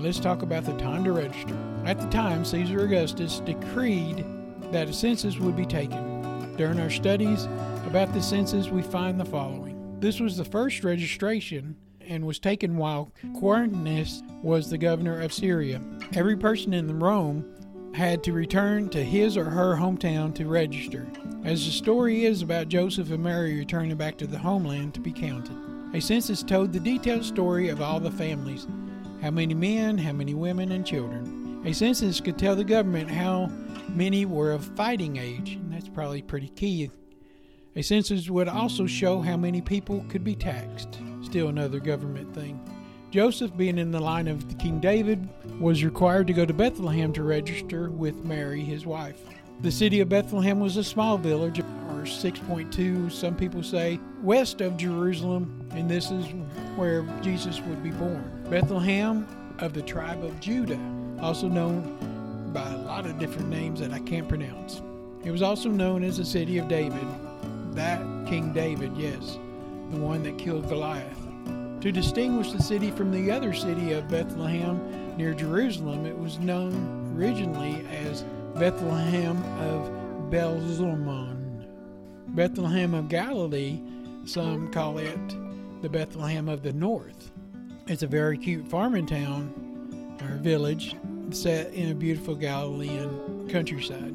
Let's 0.00 0.20
talk 0.20 0.42
about 0.42 0.64
the 0.64 0.74
time 0.74 1.02
to 1.04 1.12
register. 1.12 1.56
At 1.84 1.98
the 1.98 2.06
time, 2.06 2.44
Caesar 2.44 2.84
Augustus 2.84 3.40
decreed 3.40 4.24
that 4.70 4.88
a 4.88 4.92
census 4.92 5.38
would 5.38 5.56
be 5.56 5.66
taken. 5.66 6.54
During 6.56 6.78
our 6.78 6.88
studies 6.88 7.46
about 7.84 8.12
the 8.12 8.22
census, 8.22 8.68
we 8.68 8.80
find 8.80 9.18
the 9.18 9.24
following. 9.24 9.96
This 9.98 10.20
was 10.20 10.36
the 10.36 10.44
first 10.44 10.84
registration 10.84 11.74
and 12.00 12.24
was 12.24 12.38
taken 12.38 12.76
while 12.76 13.12
Quirinius 13.34 14.22
was 14.40 14.70
the 14.70 14.78
governor 14.78 15.20
of 15.20 15.32
Syria. 15.32 15.80
Every 16.14 16.36
person 16.36 16.74
in 16.74 17.00
Rome 17.00 17.44
had 17.92 18.22
to 18.22 18.32
return 18.32 18.90
to 18.90 19.02
his 19.02 19.36
or 19.36 19.46
her 19.46 19.74
hometown 19.74 20.32
to 20.36 20.46
register, 20.46 21.08
as 21.44 21.66
the 21.66 21.72
story 21.72 22.24
is 22.24 22.42
about 22.42 22.68
Joseph 22.68 23.10
and 23.10 23.24
Mary 23.24 23.58
returning 23.58 23.96
back 23.96 24.16
to 24.18 24.28
the 24.28 24.38
homeland 24.38 24.94
to 24.94 25.00
be 25.00 25.10
counted. 25.10 25.56
A 25.92 26.00
census 26.00 26.44
told 26.44 26.72
the 26.72 26.78
detailed 26.78 27.24
story 27.24 27.68
of 27.68 27.82
all 27.82 27.98
the 27.98 28.12
families 28.12 28.68
how 29.22 29.30
many 29.30 29.54
men, 29.54 29.98
how 29.98 30.12
many 30.12 30.34
women, 30.34 30.72
and 30.72 30.86
children. 30.86 31.62
A 31.64 31.72
census 31.72 32.20
could 32.20 32.38
tell 32.38 32.54
the 32.54 32.64
government 32.64 33.10
how 33.10 33.50
many 33.88 34.24
were 34.24 34.52
of 34.52 34.64
fighting 34.76 35.16
age, 35.16 35.54
and 35.54 35.72
that's 35.72 35.88
probably 35.88 36.22
pretty 36.22 36.48
key. 36.50 36.90
A 37.76 37.82
census 37.82 38.30
would 38.30 38.48
also 38.48 38.86
show 38.86 39.20
how 39.20 39.36
many 39.36 39.60
people 39.60 40.04
could 40.08 40.24
be 40.24 40.34
taxed. 40.34 41.00
Still 41.22 41.48
another 41.48 41.80
government 41.80 42.34
thing. 42.34 42.60
Joseph, 43.10 43.56
being 43.56 43.78
in 43.78 43.90
the 43.90 44.00
line 44.00 44.28
of 44.28 44.58
King 44.58 44.80
David, 44.80 45.28
was 45.60 45.82
required 45.82 46.26
to 46.26 46.32
go 46.32 46.44
to 46.44 46.52
Bethlehem 46.52 47.12
to 47.14 47.22
register 47.22 47.90
with 47.90 48.24
Mary, 48.24 48.62
his 48.62 48.84
wife. 48.84 49.20
The 49.60 49.72
city 49.72 50.00
of 50.00 50.08
Bethlehem 50.08 50.60
was 50.60 50.76
a 50.76 50.84
small 50.84 51.18
village, 51.18 51.58
or 51.58 52.02
6.2, 52.02 53.10
some 53.10 53.34
people 53.34 53.62
say, 53.62 53.98
west 54.22 54.60
of 54.60 54.76
Jerusalem, 54.76 55.68
and 55.72 55.90
this 55.90 56.10
is 56.10 56.26
where 56.76 57.02
Jesus 57.22 57.60
would 57.62 57.82
be 57.82 57.90
born. 57.90 58.37
Bethlehem 58.50 59.26
of 59.58 59.74
the 59.74 59.82
tribe 59.82 60.24
of 60.24 60.40
Judah, 60.40 60.80
also 61.20 61.48
known 61.48 62.50
by 62.50 62.66
a 62.72 62.78
lot 62.78 63.04
of 63.04 63.18
different 63.18 63.50
names 63.50 63.78
that 63.80 63.92
I 63.92 63.98
can't 63.98 64.26
pronounce. 64.26 64.80
It 65.22 65.30
was 65.30 65.42
also 65.42 65.68
known 65.68 66.02
as 66.02 66.16
the 66.16 66.24
city 66.24 66.56
of 66.56 66.66
David. 66.66 67.06
That 67.74 68.00
King 68.26 68.54
David, 68.54 68.96
yes, 68.96 69.38
the 69.90 69.98
one 69.98 70.22
that 70.22 70.38
killed 70.38 70.66
Goliath. 70.66 71.18
To 71.82 71.92
distinguish 71.92 72.52
the 72.52 72.62
city 72.62 72.90
from 72.90 73.12
the 73.12 73.30
other 73.30 73.52
city 73.52 73.92
of 73.92 74.08
Bethlehem 74.08 75.16
near 75.18 75.34
Jerusalem, 75.34 76.06
it 76.06 76.18
was 76.18 76.38
known 76.38 77.14
originally 77.18 77.86
as 77.88 78.22
Bethlehem 78.54 79.36
of 79.60 79.90
Belzalmon. 80.30 81.66
Bethlehem 82.28 82.94
of 82.94 83.10
Galilee, 83.10 83.78
some 84.24 84.72
call 84.72 84.96
it 84.96 85.82
the 85.82 85.88
Bethlehem 85.90 86.48
of 86.48 86.62
the 86.62 86.72
North. 86.72 87.30
It's 87.88 88.02
a 88.02 88.06
very 88.06 88.36
cute 88.36 88.68
farming 88.68 89.06
town 89.06 89.50
or 90.20 90.36
village 90.36 90.94
set 91.30 91.72
in 91.72 91.90
a 91.90 91.94
beautiful 91.94 92.34
Galilean 92.34 93.48
countryside. 93.48 94.14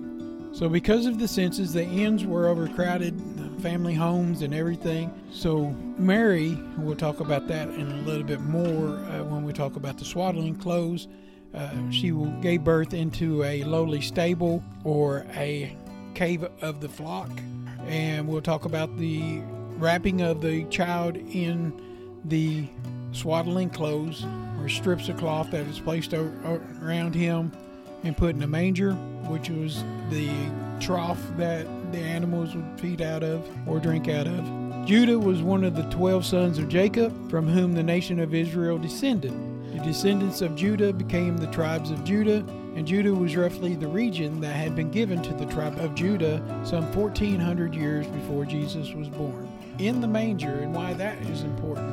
So, 0.52 0.70
because 0.70 1.08
of 1.08 1.18
the 1.18 1.28
census, 1.28 1.72
the 1.72 1.84
inns 1.84 2.24
were 2.24 2.48
overcrowded, 2.48 3.20
family 3.64 3.96
homes, 3.96 4.44
and 4.44 4.54
everything. 4.54 5.12
So, 5.32 5.76
Mary, 5.98 6.56
we'll 6.78 6.96
talk 6.96 7.20
about 7.20 7.48
that 7.48 7.68
in 7.70 7.92
a 7.92 8.02
little 8.02 8.24
bit 8.24 8.42
more 8.42 8.90
uh, 8.90 9.24
when 9.24 9.44
we 9.44 9.54
talk 9.54 9.76
about 9.76 9.98
the 9.98 10.06
swaddling 10.06 10.56
clothes. 10.56 11.08
Uh, 11.56 11.72
she 11.90 12.12
gave 12.42 12.64
birth 12.64 12.94
into 12.94 13.44
a 13.44 13.64
lowly 13.64 14.02
stable 14.02 14.64
or 14.84 15.26
a 15.34 15.76
cave 16.14 16.48
of 16.62 16.80
the 16.80 16.90
flock. 16.90 17.32
And 17.88 18.28
we'll 18.28 18.42
talk 18.42 18.66
about 18.66 18.96
the 19.00 19.42
wrapping 19.80 20.22
of 20.22 20.42
the 20.42 20.66
child 20.66 21.18
in 21.18 21.74
the 22.26 22.68
swaddling 23.14 23.70
clothes 23.70 24.26
or 24.60 24.68
strips 24.68 25.08
of 25.10 25.18
cloth 25.18 25.52
that 25.52 25.66
is 25.68 25.80
placed 25.80 26.14
around 26.14 27.16
him 27.16 27.52
and 28.04 28.18
put 28.18 28.36
in 28.36 28.44
a 28.44 28.48
manger, 28.48 28.94
which 29.30 29.50
was 29.50 29.84
the 30.10 30.30
trough 30.80 31.22
that 31.38 31.66
the 31.92 32.00
animals 32.00 32.56
would 32.56 32.66
feed 32.80 33.02
out 33.02 33.24
of 33.24 33.48
or 33.68 33.80
drink 33.80 34.10
out 34.10 34.28
of. 34.28 34.86
Judah 34.86 35.18
was 35.18 35.42
one 35.42 35.64
of 35.64 35.76
the 35.76 35.84
twelve 35.84 36.26
sons 36.26 36.58
of 36.58 36.68
Jacob, 36.68 37.30
from 37.30 37.48
whom 37.48 37.74
the 37.74 37.84
nation 37.84 38.20
of 38.20 38.34
Israel 38.34 38.78
descended. 38.78 39.32
The 39.72 39.80
descendants 39.80 40.42
of 40.42 40.56
Judah 40.56 40.92
became 40.92 41.38
the 41.38 41.48
tribes 41.48 41.90
of 41.90 42.04
Judah, 42.04 42.46
and 42.76 42.86
Judah 42.86 43.14
was 43.14 43.36
roughly 43.36 43.76
the 43.76 43.88
region 43.88 44.42
that 44.42 44.56
had 44.56 44.76
been 44.76 44.92
given 44.92 45.22
to 45.24 45.34
the 45.34 45.46
tribe 45.46 45.80
of 45.80 45.96
Judah 45.96 46.44
some 46.66 46.92
1400 46.94 47.74
years 47.74 48.06
before 48.08 48.46
Jesus 48.46 48.92
was 48.94 49.08
born. 49.08 49.50
In 49.80 50.02
the 50.02 50.08
manger, 50.08 50.60
and 50.60 50.76
why 50.76 50.94
that 50.94 51.18
is 51.24 51.44
important, 51.44 51.93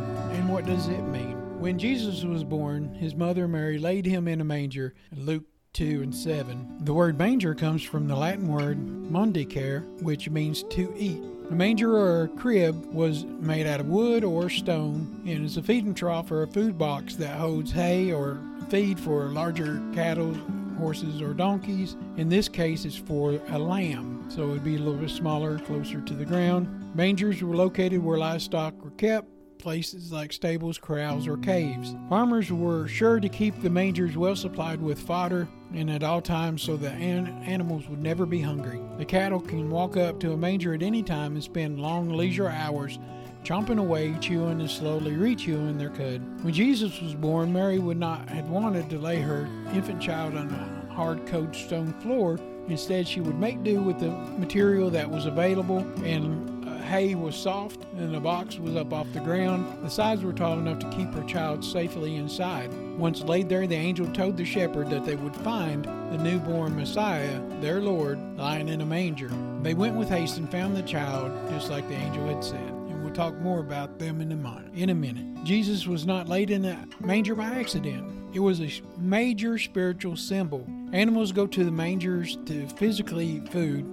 what 0.51 0.67
does 0.67 0.89
it 0.89 1.03
mean? 1.03 1.37
When 1.61 1.79
Jesus 1.79 2.25
was 2.25 2.43
born, 2.43 2.93
his 2.95 3.15
mother 3.15 3.47
Mary 3.47 3.79
laid 3.79 4.05
him 4.05 4.27
in 4.27 4.41
a 4.41 4.45
manger. 4.45 4.95
Luke 5.15 5.45
2 5.75 6.03
and 6.03 6.13
7. 6.13 6.79
The 6.81 6.93
word 6.93 7.17
manger 7.17 7.55
comes 7.55 7.85
from 7.85 8.09
the 8.09 8.17
Latin 8.17 8.49
word 8.49 8.77
manducare, 8.79 9.85
which 10.03 10.29
means 10.29 10.65
to 10.65 10.93
eat. 10.97 11.23
A 11.51 11.55
manger 11.55 11.97
or 11.97 12.25
a 12.25 12.29
crib 12.29 12.85
was 12.93 13.25
made 13.25 13.65
out 13.67 13.79
of 13.79 13.87
wood 13.87 14.25
or 14.25 14.51
stone 14.51 15.23
and 15.25 15.45
is 15.45 15.57
a 15.57 15.63
feeding 15.63 15.95
trough 15.95 16.33
or 16.33 16.43
a 16.43 16.49
food 16.49 16.77
box 16.77 17.15
that 17.17 17.39
holds 17.39 17.71
hay 17.71 18.13
or 18.13 18.41
feed 18.69 18.99
for 18.99 19.27
larger 19.27 19.81
cattle, 19.95 20.35
horses, 20.79 21.23
or 21.23 21.33
donkeys. 21.33 21.97
In 22.17 22.29
this 22.29 22.49
case, 22.49 22.85
it's 22.85 22.97
for 22.97 23.41
a 23.51 23.59
lamb, 23.59 24.25
so 24.29 24.43
it 24.43 24.49
would 24.49 24.65
be 24.65 24.75
a 24.75 24.79
little 24.79 25.01
bit 25.01 25.11
smaller, 25.11 25.61
closer 25.61 26.01
to 26.01 26.15
the 26.15 26.25
ground. 26.25 26.97
Mangers 26.97 27.41
were 27.41 27.55
located 27.55 28.03
where 28.03 28.19
livestock 28.19 28.75
were 28.83 28.91
kept 28.93 29.29
places 29.61 30.13
like 30.13 30.33
stables, 30.33 30.79
corrals, 30.79 31.27
or 31.27 31.37
caves. 31.37 31.95
Mm. 31.95 32.09
Farmers 32.09 32.51
were 32.51 32.89
sure 32.89 33.21
to 33.21 33.29
keep 33.29 33.61
the 33.61 33.71
mangers 33.71 34.17
well 34.17 34.37
supplied 34.37 34.81
with 34.81 34.99
fodder 34.99 35.49
and 35.75 35.91
at 35.91 36.03
all 36.03 36.21
times 36.21 36.63
so 36.63 36.77
the 36.77 36.91
an- 36.91 37.43
animals 37.45 37.89
would 37.89 38.03
never 38.03 38.27
be 38.27 38.41
hungry. 38.41 38.81
The 38.99 39.05
cattle 39.05 39.41
can 39.41 39.71
walk 39.71 39.97
up 39.97 40.19
to 40.21 40.33
a 40.33 40.37
manger 40.37 40.75
at 40.75 40.83
any 40.83 41.03
time 41.03 41.35
and 41.35 41.45
spend 41.45 41.81
long 41.81 42.11
leisure 42.11 42.49
hours 42.49 42.99
chomping 43.45 43.79
away, 43.79 44.15
chewing 44.21 44.61
and 44.61 44.71
slowly 44.71 45.17
rechewing 45.17 45.79
their 45.79 45.91
cud. 45.91 46.21
When 46.45 46.53
Jesus 46.53 47.01
was 47.01 47.15
born, 47.15 47.53
Mary 47.53 47.79
would 47.79 47.97
not 47.97 48.29
have 48.29 48.49
wanted 48.51 48.91
to 48.91 48.99
lay 48.99 49.21
her 49.21 49.49
infant 49.73 50.01
child 50.01 50.37
on 50.37 50.51
a 50.51 50.93
hard 50.93 51.27
cold 51.27 51.55
stone 51.55 51.93
floor. 52.01 52.39
Instead, 52.69 53.09
she 53.09 53.21
would 53.21 53.39
make 53.39 53.63
do 53.65 53.81
with 53.81 53.99
the 53.99 54.11
material 54.39 54.91
that 54.91 55.11
was 55.11 55.27
available 55.27 55.79
and 56.05 56.60
hay 56.91 57.15
was 57.15 57.37
soft 57.37 57.85
and 57.97 58.13
the 58.13 58.19
box 58.19 58.59
was 58.59 58.75
up 58.75 58.93
off 58.93 59.07
the 59.13 59.21
ground. 59.21 59.65
The 59.85 59.89
sides 59.89 60.25
were 60.25 60.33
tall 60.33 60.59
enough 60.59 60.81
to 60.81 60.91
keep 60.91 61.15
her 61.15 61.23
child 61.23 61.65
safely 61.65 62.17
inside. 62.17 62.75
Once 62.99 63.23
laid 63.23 63.49
there, 63.49 63.69
the 63.69 63.77
angel 63.77 64.09
told 64.09 64.37
the 64.37 64.45
shepherd 64.45 64.91
that 64.91 65.05
they 65.05 65.15
would 65.15 65.37
find 65.37 65.85
the 65.85 66.19
newborn 66.19 66.75
Messiah, 66.75 67.41
their 67.61 67.81
Lord, 67.81 68.19
lying 68.37 68.69
in 68.69 68.81
a 68.81 68.85
manger. 68.85 69.31
They 69.63 69.73
went 69.73 69.95
with 69.95 70.09
haste 70.09 70.39
and 70.39 70.51
found 70.51 70.77
the 70.77 70.83
child, 70.83 71.31
just 71.51 71.71
like 71.71 71.87
the 71.87 71.95
angel 71.95 72.27
had 72.27 72.43
said. 72.43 72.59
And 72.59 73.05
we'll 73.05 73.15
talk 73.15 73.37
more 73.37 73.61
about 73.61 74.01
them 74.01 74.21
in 74.21 74.33
a 74.33 74.37
minute. 74.37 74.75
In 74.75 74.91
a 74.91 74.95
minute. 74.95 75.45
Jesus 75.45 75.87
was 75.87 76.07
not 76.07 76.29
laid 76.29 76.51
in 76.51 76.65
a 76.65 76.89
manger 76.99 77.37
by 77.37 77.45
accident. 77.45 78.35
It 78.35 78.41
was 78.41 78.61
a 78.61 78.73
major 78.99 79.59
spiritual 79.59 80.17
symbol. 80.17 80.67
Animals 80.93 81.31
go 81.31 81.47
to 81.47 81.65
the 81.65 81.71
mangers 81.71 82.37
to 82.47 82.67
physically 82.71 83.27
eat 83.27 83.49
food, 83.49 83.85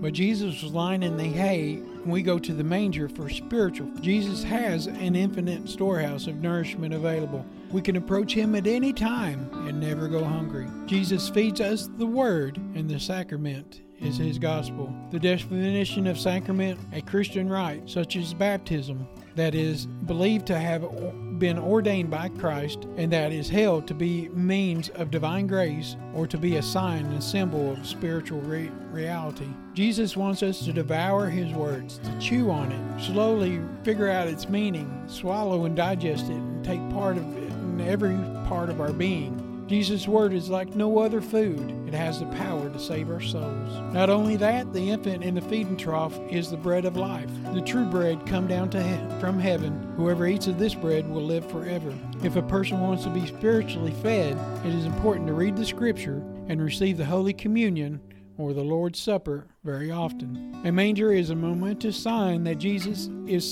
but 0.00 0.12
Jesus 0.12 0.62
was 0.62 0.72
lying 0.72 1.02
in 1.02 1.16
the 1.16 1.24
hay 1.24 1.82
we 2.06 2.22
go 2.22 2.38
to 2.38 2.52
the 2.52 2.64
manger 2.64 3.08
for 3.08 3.28
spiritual. 3.28 3.90
Jesus 4.00 4.42
has 4.44 4.86
an 4.86 5.16
infinite 5.16 5.68
storehouse 5.68 6.26
of 6.26 6.36
nourishment 6.36 6.94
available. 6.94 7.44
We 7.70 7.82
can 7.82 7.96
approach 7.96 8.32
him 8.32 8.54
at 8.54 8.66
any 8.66 8.92
time 8.92 9.50
and 9.66 9.80
never 9.80 10.08
go 10.08 10.24
hungry. 10.24 10.66
Jesus 10.86 11.28
feeds 11.28 11.60
us 11.60 11.88
the 11.98 12.06
word, 12.06 12.58
and 12.74 12.88
the 12.88 13.00
sacrament 13.00 13.82
is 14.00 14.18
his 14.18 14.38
gospel. 14.38 14.94
The 15.10 15.18
definition 15.18 16.06
of 16.06 16.18
sacrament, 16.18 16.78
a 16.92 17.00
Christian 17.00 17.48
rite, 17.48 17.88
such 17.88 18.16
as 18.16 18.34
baptism, 18.34 19.08
that 19.34 19.54
is 19.54 19.86
believed 19.86 20.46
to 20.46 20.58
have 20.58 20.84
been 21.38 21.58
ordained 21.58 22.10
by 22.10 22.28
Christ 22.28 22.86
and 22.96 23.12
that 23.12 23.32
is 23.32 23.48
held 23.48 23.86
to 23.86 23.94
be 23.94 24.28
means 24.30 24.88
of 24.90 25.10
divine 25.10 25.46
grace 25.46 25.96
or 26.14 26.26
to 26.26 26.38
be 26.38 26.56
a 26.56 26.62
sign 26.62 27.06
and 27.06 27.22
symbol 27.22 27.72
of 27.72 27.86
spiritual 27.86 28.40
re- 28.40 28.70
reality. 28.90 29.48
Jesus 29.74 30.16
wants 30.16 30.42
us 30.42 30.64
to 30.64 30.72
devour 30.72 31.28
his 31.28 31.52
words, 31.52 31.98
to 31.98 32.18
chew 32.18 32.50
on 32.50 32.72
it, 32.72 33.02
slowly 33.02 33.60
figure 33.82 34.08
out 34.08 34.28
its 34.28 34.48
meaning, 34.48 35.02
swallow 35.06 35.64
and 35.64 35.76
digest 35.76 36.26
it, 36.26 36.32
and 36.32 36.64
take 36.64 36.80
part 36.90 37.16
of 37.16 37.36
it 37.36 37.52
in 37.52 37.80
every 37.80 38.16
part 38.48 38.70
of 38.70 38.80
our 38.80 38.92
being. 38.92 39.45
Jesus' 39.66 40.06
word 40.06 40.32
is 40.32 40.48
like 40.48 40.76
no 40.76 40.98
other 40.98 41.20
food. 41.20 41.74
It 41.88 41.94
has 41.94 42.20
the 42.20 42.26
power 42.26 42.70
to 42.70 42.78
save 42.78 43.10
our 43.10 43.20
souls. 43.20 43.92
Not 43.92 44.08
only 44.08 44.36
that, 44.36 44.72
the 44.72 44.90
infant 44.90 45.24
in 45.24 45.34
the 45.34 45.40
feeding 45.40 45.76
trough 45.76 46.16
is 46.30 46.50
the 46.50 46.56
bread 46.56 46.84
of 46.84 46.96
life, 46.96 47.28
the 47.52 47.60
true 47.60 47.84
bread 47.84 48.24
come 48.26 48.46
down 48.46 48.70
to 48.70 48.82
he- 48.82 49.20
from 49.20 49.40
heaven. 49.40 49.92
Whoever 49.96 50.26
eats 50.26 50.46
of 50.46 50.58
this 50.58 50.74
bread 50.74 51.08
will 51.10 51.22
live 51.22 51.50
forever. 51.50 51.92
If 52.22 52.36
a 52.36 52.42
person 52.42 52.80
wants 52.80 53.02
to 53.04 53.10
be 53.10 53.26
spiritually 53.26 53.94
fed, 54.02 54.38
it 54.64 54.72
is 54.72 54.84
important 54.84 55.26
to 55.26 55.32
read 55.32 55.56
the 55.56 55.66
scripture 55.66 56.22
and 56.48 56.62
receive 56.62 56.96
the 56.96 57.04
Holy 57.04 57.32
Communion 57.32 58.00
or 58.38 58.52
the 58.52 58.62
Lord's 58.62 58.98
Supper 58.98 59.46
very 59.64 59.90
often. 59.90 60.60
A 60.64 60.72
manger 60.72 61.12
is 61.12 61.30
a 61.30 61.34
momentous 61.34 61.96
sign 61.96 62.44
that 62.44 62.58
Jesus 62.58 63.08
is 63.26 63.50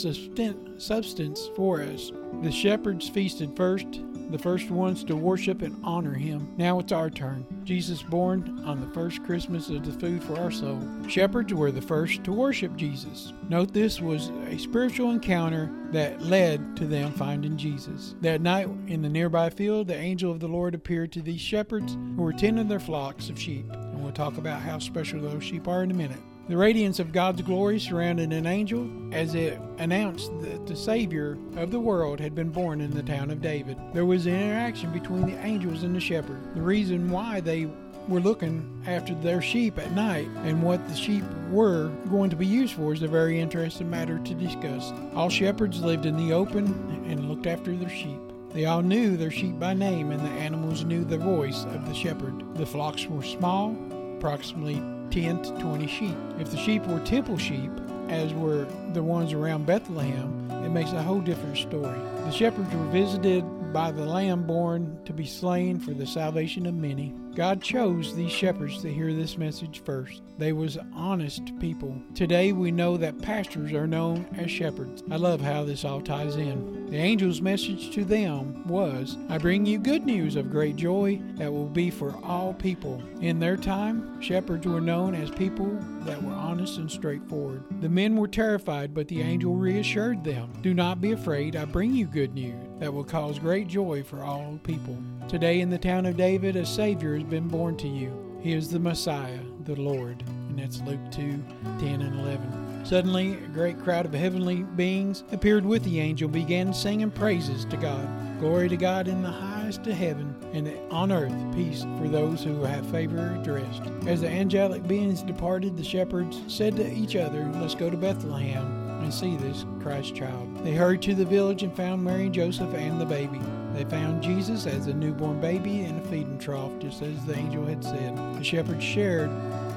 substance 0.78 1.50
for 1.56 1.82
us. 1.82 2.12
The 2.42 2.52
shepherds 2.52 3.08
feasted 3.08 3.56
first, 3.56 3.86
the 4.30 4.38
first 4.38 4.70
ones 4.70 5.04
to 5.04 5.16
worship 5.16 5.62
and 5.62 5.80
honor 5.84 6.14
him. 6.14 6.52
Now 6.56 6.78
it's 6.80 6.92
our 6.92 7.08
turn. 7.08 7.46
Jesus 7.64 8.02
born 8.02 8.62
on 8.66 8.80
the 8.80 8.92
first 8.92 9.22
Christmas 9.24 9.70
of 9.70 9.84
the 9.84 9.92
food 9.92 10.22
for 10.22 10.38
our 10.38 10.50
soul. 10.50 10.86
Shepherds 11.08 11.54
were 11.54 11.70
the 11.70 11.80
first 11.80 12.24
to 12.24 12.32
worship 12.32 12.76
Jesus. 12.76 13.32
Note 13.48 13.72
this 13.72 14.00
was 14.00 14.30
a 14.48 14.58
spiritual 14.58 15.12
encounter 15.12 15.70
that 15.92 16.20
led 16.22 16.76
to 16.76 16.86
them 16.86 17.12
finding 17.12 17.56
Jesus. 17.56 18.16
That 18.20 18.40
night 18.40 18.68
in 18.88 19.00
the 19.02 19.08
nearby 19.08 19.50
field, 19.50 19.88
the 19.88 19.96
angel 19.96 20.32
of 20.32 20.40
the 20.40 20.48
Lord 20.48 20.74
appeared 20.74 21.12
to 21.12 21.22
these 21.22 21.40
shepherds 21.40 21.94
who 21.94 22.22
were 22.22 22.32
tending 22.32 22.68
their 22.68 22.80
flocks 22.80 23.30
of 23.30 23.38
sheep. 23.38 23.66
We'll 24.04 24.12
talk 24.12 24.36
about 24.36 24.60
how 24.60 24.78
special 24.80 25.18
those 25.22 25.42
sheep 25.42 25.66
are 25.66 25.82
in 25.82 25.90
a 25.90 25.94
minute. 25.94 26.18
The 26.46 26.58
radiance 26.58 26.98
of 26.98 27.10
God's 27.10 27.40
glory 27.40 27.80
surrounded 27.80 28.34
an 28.34 28.44
angel 28.44 28.86
as 29.12 29.34
it 29.34 29.58
announced 29.78 30.30
that 30.42 30.66
the 30.66 30.76
Savior 30.76 31.38
of 31.56 31.70
the 31.70 31.80
world 31.80 32.20
had 32.20 32.34
been 32.34 32.50
born 32.50 32.82
in 32.82 32.90
the 32.90 33.02
town 33.02 33.30
of 33.30 33.40
David. 33.40 33.78
There 33.94 34.04
was 34.04 34.26
an 34.26 34.34
interaction 34.34 34.92
between 34.92 35.24
the 35.24 35.42
angels 35.42 35.84
and 35.84 35.96
the 35.96 36.00
shepherd. 36.00 36.54
The 36.54 36.60
reason 36.60 37.10
why 37.10 37.40
they 37.40 37.66
were 38.06 38.20
looking 38.20 38.82
after 38.86 39.14
their 39.14 39.40
sheep 39.40 39.78
at 39.78 39.92
night 39.92 40.28
and 40.44 40.62
what 40.62 40.86
the 40.86 40.94
sheep 40.94 41.24
were 41.50 41.88
going 42.10 42.28
to 42.28 42.36
be 42.36 42.46
used 42.46 42.74
for 42.74 42.92
is 42.92 43.00
a 43.00 43.08
very 43.08 43.40
interesting 43.40 43.88
matter 43.88 44.18
to 44.18 44.34
discuss. 44.34 44.92
All 45.14 45.30
shepherds 45.30 45.80
lived 45.80 46.04
in 46.04 46.18
the 46.18 46.34
open 46.34 46.66
and 47.08 47.26
looked 47.26 47.46
after 47.46 47.74
their 47.74 47.88
sheep. 47.88 48.20
They 48.52 48.66
all 48.66 48.82
knew 48.82 49.16
their 49.16 49.32
sheep 49.32 49.58
by 49.58 49.74
name, 49.74 50.12
and 50.12 50.20
the 50.20 50.30
animals 50.30 50.84
knew 50.84 51.04
the 51.04 51.18
voice 51.18 51.64
of 51.64 51.88
the 51.88 51.94
shepherd. 51.94 52.54
The 52.54 52.64
flocks 52.64 53.04
were 53.06 53.24
small, 53.24 53.76
approximately 54.24 54.82
10 55.10 55.42
to 55.42 55.50
20 55.60 55.86
sheep. 55.86 56.16
If 56.38 56.50
the 56.50 56.56
sheep 56.56 56.82
were 56.86 56.98
temple 57.00 57.36
sheep, 57.36 57.70
as 58.08 58.32
were 58.32 58.66
the 58.94 59.02
ones 59.02 59.34
around 59.34 59.66
Bethlehem, 59.66 60.50
it 60.64 60.70
makes 60.70 60.92
a 60.92 61.02
whole 61.02 61.20
different 61.20 61.58
story. 61.58 61.98
The 62.24 62.30
shepherds 62.30 62.74
were 62.74 62.86
visited 62.86 63.44
by 63.74 63.90
the 63.90 64.06
Lamb 64.06 64.46
born 64.46 64.96
to 65.04 65.12
be 65.12 65.26
slain 65.26 65.80
for 65.80 65.92
the 65.92 66.06
salvation 66.06 66.64
of 66.64 66.74
many. 66.76 67.12
God 67.34 67.60
chose 67.60 68.14
these 68.14 68.30
shepherds 68.30 68.80
to 68.82 68.94
hear 68.94 69.12
this 69.12 69.36
message 69.36 69.82
first. 69.84 70.22
They 70.38 70.52
was 70.52 70.78
honest 70.94 71.58
people. 71.58 72.00
Today 72.14 72.52
we 72.52 72.70
know 72.70 72.96
that 72.96 73.20
pastors 73.20 73.72
are 73.72 73.88
known 73.88 74.26
as 74.38 74.48
shepherds. 74.48 75.02
I 75.10 75.16
love 75.16 75.40
how 75.40 75.64
this 75.64 75.84
all 75.84 76.00
ties 76.00 76.36
in. 76.36 76.86
The 76.86 76.98
angel's 76.98 77.40
message 77.40 77.90
to 77.96 78.04
them 78.04 78.64
was, 78.68 79.18
I 79.28 79.38
bring 79.38 79.66
you 79.66 79.80
good 79.80 80.06
news 80.06 80.36
of 80.36 80.52
great 80.52 80.76
joy 80.76 81.20
that 81.34 81.52
will 81.52 81.66
be 81.66 81.90
for 81.90 82.16
all 82.22 82.54
people. 82.54 83.02
In 83.20 83.40
their 83.40 83.56
time, 83.56 84.20
shepherds 84.20 84.68
were 84.68 84.80
known 84.80 85.16
as 85.16 85.30
people 85.30 85.76
that 86.02 86.22
were 86.22 86.32
honest 86.32 86.78
and 86.78 86.88
straightforward. 86.88 87.64
The 87.80 87.88
men 87.88 88.14
were 88.14 88.28
terrified, 88.28 88.94
but 88.94 89.08
the 89.08 89.22
angel 89.22 89.56
reassured 89.56 90.22
them, 90.22 90.52
Do 90.62 90.74
not 90.74 91.00
be 91.00 91.10
afraid, 91.10 91.56
I 91.56 91.64
bring 91.64 91.92
you 91.92 92.06
good 92.06 92.34
news 92.34 92.63
that 92.78 92.92
will 92.92 93.04
cause 93.04 93.38
great 93.38 93.68
joy 93.68 94.02
for 94.02 94.22
all 94.22 94.58
people. 94.62 94.96
Today 95.28 95.60
in 95.60 95.70
the 95.70 95.78
town 95.78 96.06
of 96.06 96.16
David, 96.16 96.56
a 96.56 96.66
Savior 96.66 97.14
has 97.14 97.24
been 97.24 97.48
born 97.48 97.76
to 97.78 97.88
you. 97.88 98.12
He 98.42 98.52
is 98.52 98.70
the 98.70 98.78
Messiah, 98.78 99.40
the 99.64 99.76
Lord. 99.76 100.22
And 100.48 100.58
that's 100.58 100.80
Luke 100.82 101.00
2 101.10 101.42
10 101.78 102.02
and 102.02 102.20
11. 102.20 102.84
Suddenly, 102.84 103.32
a 103.32 103.48
great 103.48 103.78
crowd 103.82 104.04
of 104.04 104.12
heavenly 104.12 104.62
beings 104.62 105.24
appeared 105.32 105.64
with 105.64 105.82
the 105.84 106.00
angel, 106.00 106.28
began 106.28 106.74
singing 106.74 107.10
praises 107.10 107.64
to 107.66 107.78
God. 107.78 108.06
Glory 108.40 108.68
to 108.68 108.76
God 108.76 109.08
in 109.08 109.22
the 109.22 109.30
highest 109.30 109.86
of 109.86 109.94
heaven, 109.94 110.34
and 110.52 110.68
on 110.92 111.10
earth 111.10 111.32
peace 111.54 111.86
for 111.98 112.08
those 112.08 112.44
who 112.44 112.62
have 112.62 112.84
favor 112.90 113.34
addressed. 113.40 113.82
As 114.06 114.20
the 114.20 114.28
angelic 114.28 114.86
beings 114.86 115.22
departed, 115.22 115.78
the 115.78 115.84
shepherds 115.84 116.42
said 116.46 116.76
to 116.76 116.92
each 116.92 117.16
other, 117.16 117.50
Let's 117.54 117.74
go 117.74 117.88
to 117.88 117.96
Bethlehem 117.96 118.83
and 119.04 119.14
see 119.14 119.36
this 119.36 119.64
Christ 119.80 120.14
child. 120.14 120.64
They 120.64 120.74
hurried 120.74 121.02
to 121.02 121.14
the 121.14 121.24
village 121.24 121.62
and 121.62 121.74
found 121.76 122.02
Mary 122.02 122.24
and 122.24 122.34
Joseph 122.34 122.74
and 122.74 123.00
the 123.00 123.04
baby. 123.04 123.40
They 123.74 123.84
found 123.84 124.22
Jesus 124.22 124.66
as 124.66 124.86
a 124.86 124.94
newborn 124.94 125.40
baby 125.40 125.84
in 125.84 125.98
a 125.98 126.00
feeding 126.02 126.38
trough, 126.38 126.72
just 126.78 127.02
as 127.02 127.24
the 127.26 127.36
angel 127.36 127.66
had 127.66 127.84
said. 127.84 128.16
The 128.16 128.42
shepherds 128.42 128.82
shared 128.82 129.30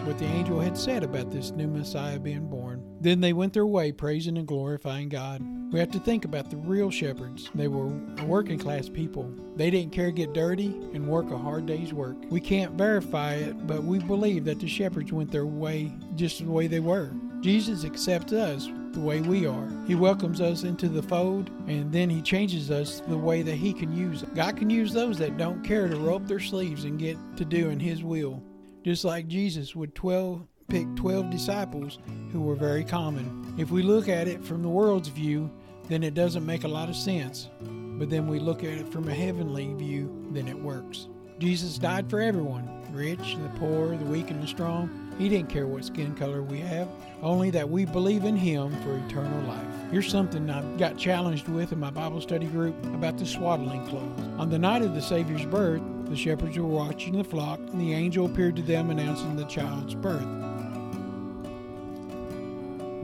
what 0.05 0.17
the 0.17 0.25
angel 0.25 0.59
had 0.59 0.77
said 0.77 1.03
about 1.03 1.29
this 1.29 1.51
new 1.51 1.67
Messiah 1.67 2.17
being 2.17 2.47
born. 2.47 2.81
Then 3.01 3.19
they 3.19 3.33
went 3.33 3.53
their 3.53 3.67
way, 3.67 3.91
praising 3.91 4.37
and 4.37 4.47
glorifying 4.47 5.09
God. 5.09 5.41
We 5.73 5.79
have 5.79 5.91
to 5.91 5.99
think 5.99 6.23
about 6.23 6.49
the 6.49 6.55
real 6.55 6.89
shepherds. 6.89 7.49
They 7.53 7.67
were 7.67 7.87
working 8.23 8.57
class 8.57 8.87
people. 8.87 9.29
They 9.57 9.69
didn't 9.69 9.91
care 9.91 10.05
to 10.05 10.11
get 10.13 10.33
dirty 10.33 10.67
and 10.93 11.09
work 11.09 11.29
a 11.29 11.37
hard 11.37 11.65
day's 11.65 11.93
work. 11.93 12.15
We 12.29 12.39
can't 12.39 12.75
verify 12.75 13.33
it, 13.33 13.67
but 13.67 13.83
we 13.83 13.99
believe 13.99 14.45
that 14.45 14.61
the 14.61 14.67
shepherds 14.67 15.11
went 15.11 15.29
their 15.29 15.45
way 15.45 15.91
just 16.15 16.39
the 16.39 16.49
way 16.49 16.67
they 16.67 16.79
were. 16.79 17.11
Jesus 17.41 17.83
accepts 17.83 18.31
us 18.31 18.69
the 18.97 19.03
way 19.03 19.21
we 19.21 19.45
are. 19.45 19.69
He 19.85 19.93
welcomes 19.93 20.41
us 20.41 20.63
into 20.63 20.89
the 20.89 21.03
fold 21.03 21.51
and 21.67 21.91
then 21.91 22.09
he 22.09 22.19
changes 22.19 22.71
us 22.71 23.01
the 23.07 23.17
way 23.17 23.43
that 23.43 23.55
he 23.55 23.71
can 23.71 23.95
use 23.95 24.23
it. 24.23 24.33
God 24.33 24.57
can 24.57 24.71
use 24.71 24.91
those 24.91 25.19
that 25.19 25.37
don't 25.37 25.63
care 25.63 25.87
to 25.87 25.95
roll 25.95 26.15
up 26.15 26.27
their 26.27 26.39
sleeves 26.39 26.83
and 26.83 26.97
get 26.97 27.15
to 27.37 27.45
doing 27.45 27.79
his 27.79 28.03
will. 28.03 28.41
Just 28.83 29.05
like 29.05 29.27
Jesus 29.27 29.75
would 29.75 29.93
12 29.93 30.47
pick 30.67 30.87
12 30.95 31.29
disciples 31.29 31.99
who 32.31 32.41
were 32.41 32.55
very 32.55 32.83
common. 32.83 33.53
If 33.59 33.69
we 33.69 33.83
look 33.83 34.09
at 34.09 34.27
it 34.27 34.43
from 34.43 34.63
the 34.63 34.69
world's 34.69 35.09
view, 35.09 35.51
then 35.87 36.01
it 36.01 36.15
doesn't 36.15 36.45
make 36.45 36.63
a 36.63 36.67
lot 36.67 36.89
of 36.89 36.95
sense. 36.95 37.49
But 37.61 38.09
then 38.09 38.27
we 38.27 38.39
look 38.39 38.63
at 38.63 38.71
it 38.79 38.91
from 38.91 39.07
a 39.07 39.13
heavenly 39.13 39.73
view, 39.75 40.27
then 40.31 40.47
it 40.47 40.59
works. 40.59 41.07
Jesus 41.37 41.77
died 41.77 42.09
for 42.09 42.19
everyone 42.19 42.73
rich, 42.91 43.35
the 43.35 43.59
poor, 43.59 43.95
the 43.95 44.05
weak, 44.05 44.31
and 44.31 44.41
the 44.41 44.47
strong. 44.47 45.06
He 45.17 45.29
didn't 45.29 45.49
care 45.49 45.65
what 45.65 45.83
skin 45.83 46.15
color 46.15 46.43
we 46.43 46.59
have, 46.59 46.87
only 47.23 47.49
that 47.49 47.69
we 47.69 47.85
believe 47.85 48.23
in 48.23 48.35
Him 48.35 48.71
for 48.83 48.95
eternal 49.07 49.41
life. 49.47 49.65
Here's 49.91 50.09
something 50.09 50.49
I 50.49 50.61
got 50.77 50.97
challenged 50.97 51.47
with 51.47 51.71
in 51.71 51.79
my 51.79 51.89
Bible 51.89 52.21
study 52.21 52.45
group 52.45 52.75
about 52.87 53.17
the 53.17 53.25
swaddling 53.25 53.85
clothes. 53.87 54.19
On 54.37 54.49
the 54.49 54.59
night 54.59 54.83
of 54.83 54.93
the 54.93 55.01
Savior's 55.01 55.45
birth, 55.45 55.81
the 56.05 56.15
shepherds 56.15 56.57
were 56.57 56.65
watching 56.65 57.17
the 57.17 57.23
flock, 57.23 57.59
and 57.59 57.81
the 57.81 57.93
angel 57.93 58.27
appeared 58.27 58.55
to 58.57 58.61
them 58.61 58.91
announcing 58.91 59.35
the 59.35 59.45
child's 59.45 59.95
birth. 59.95 60.27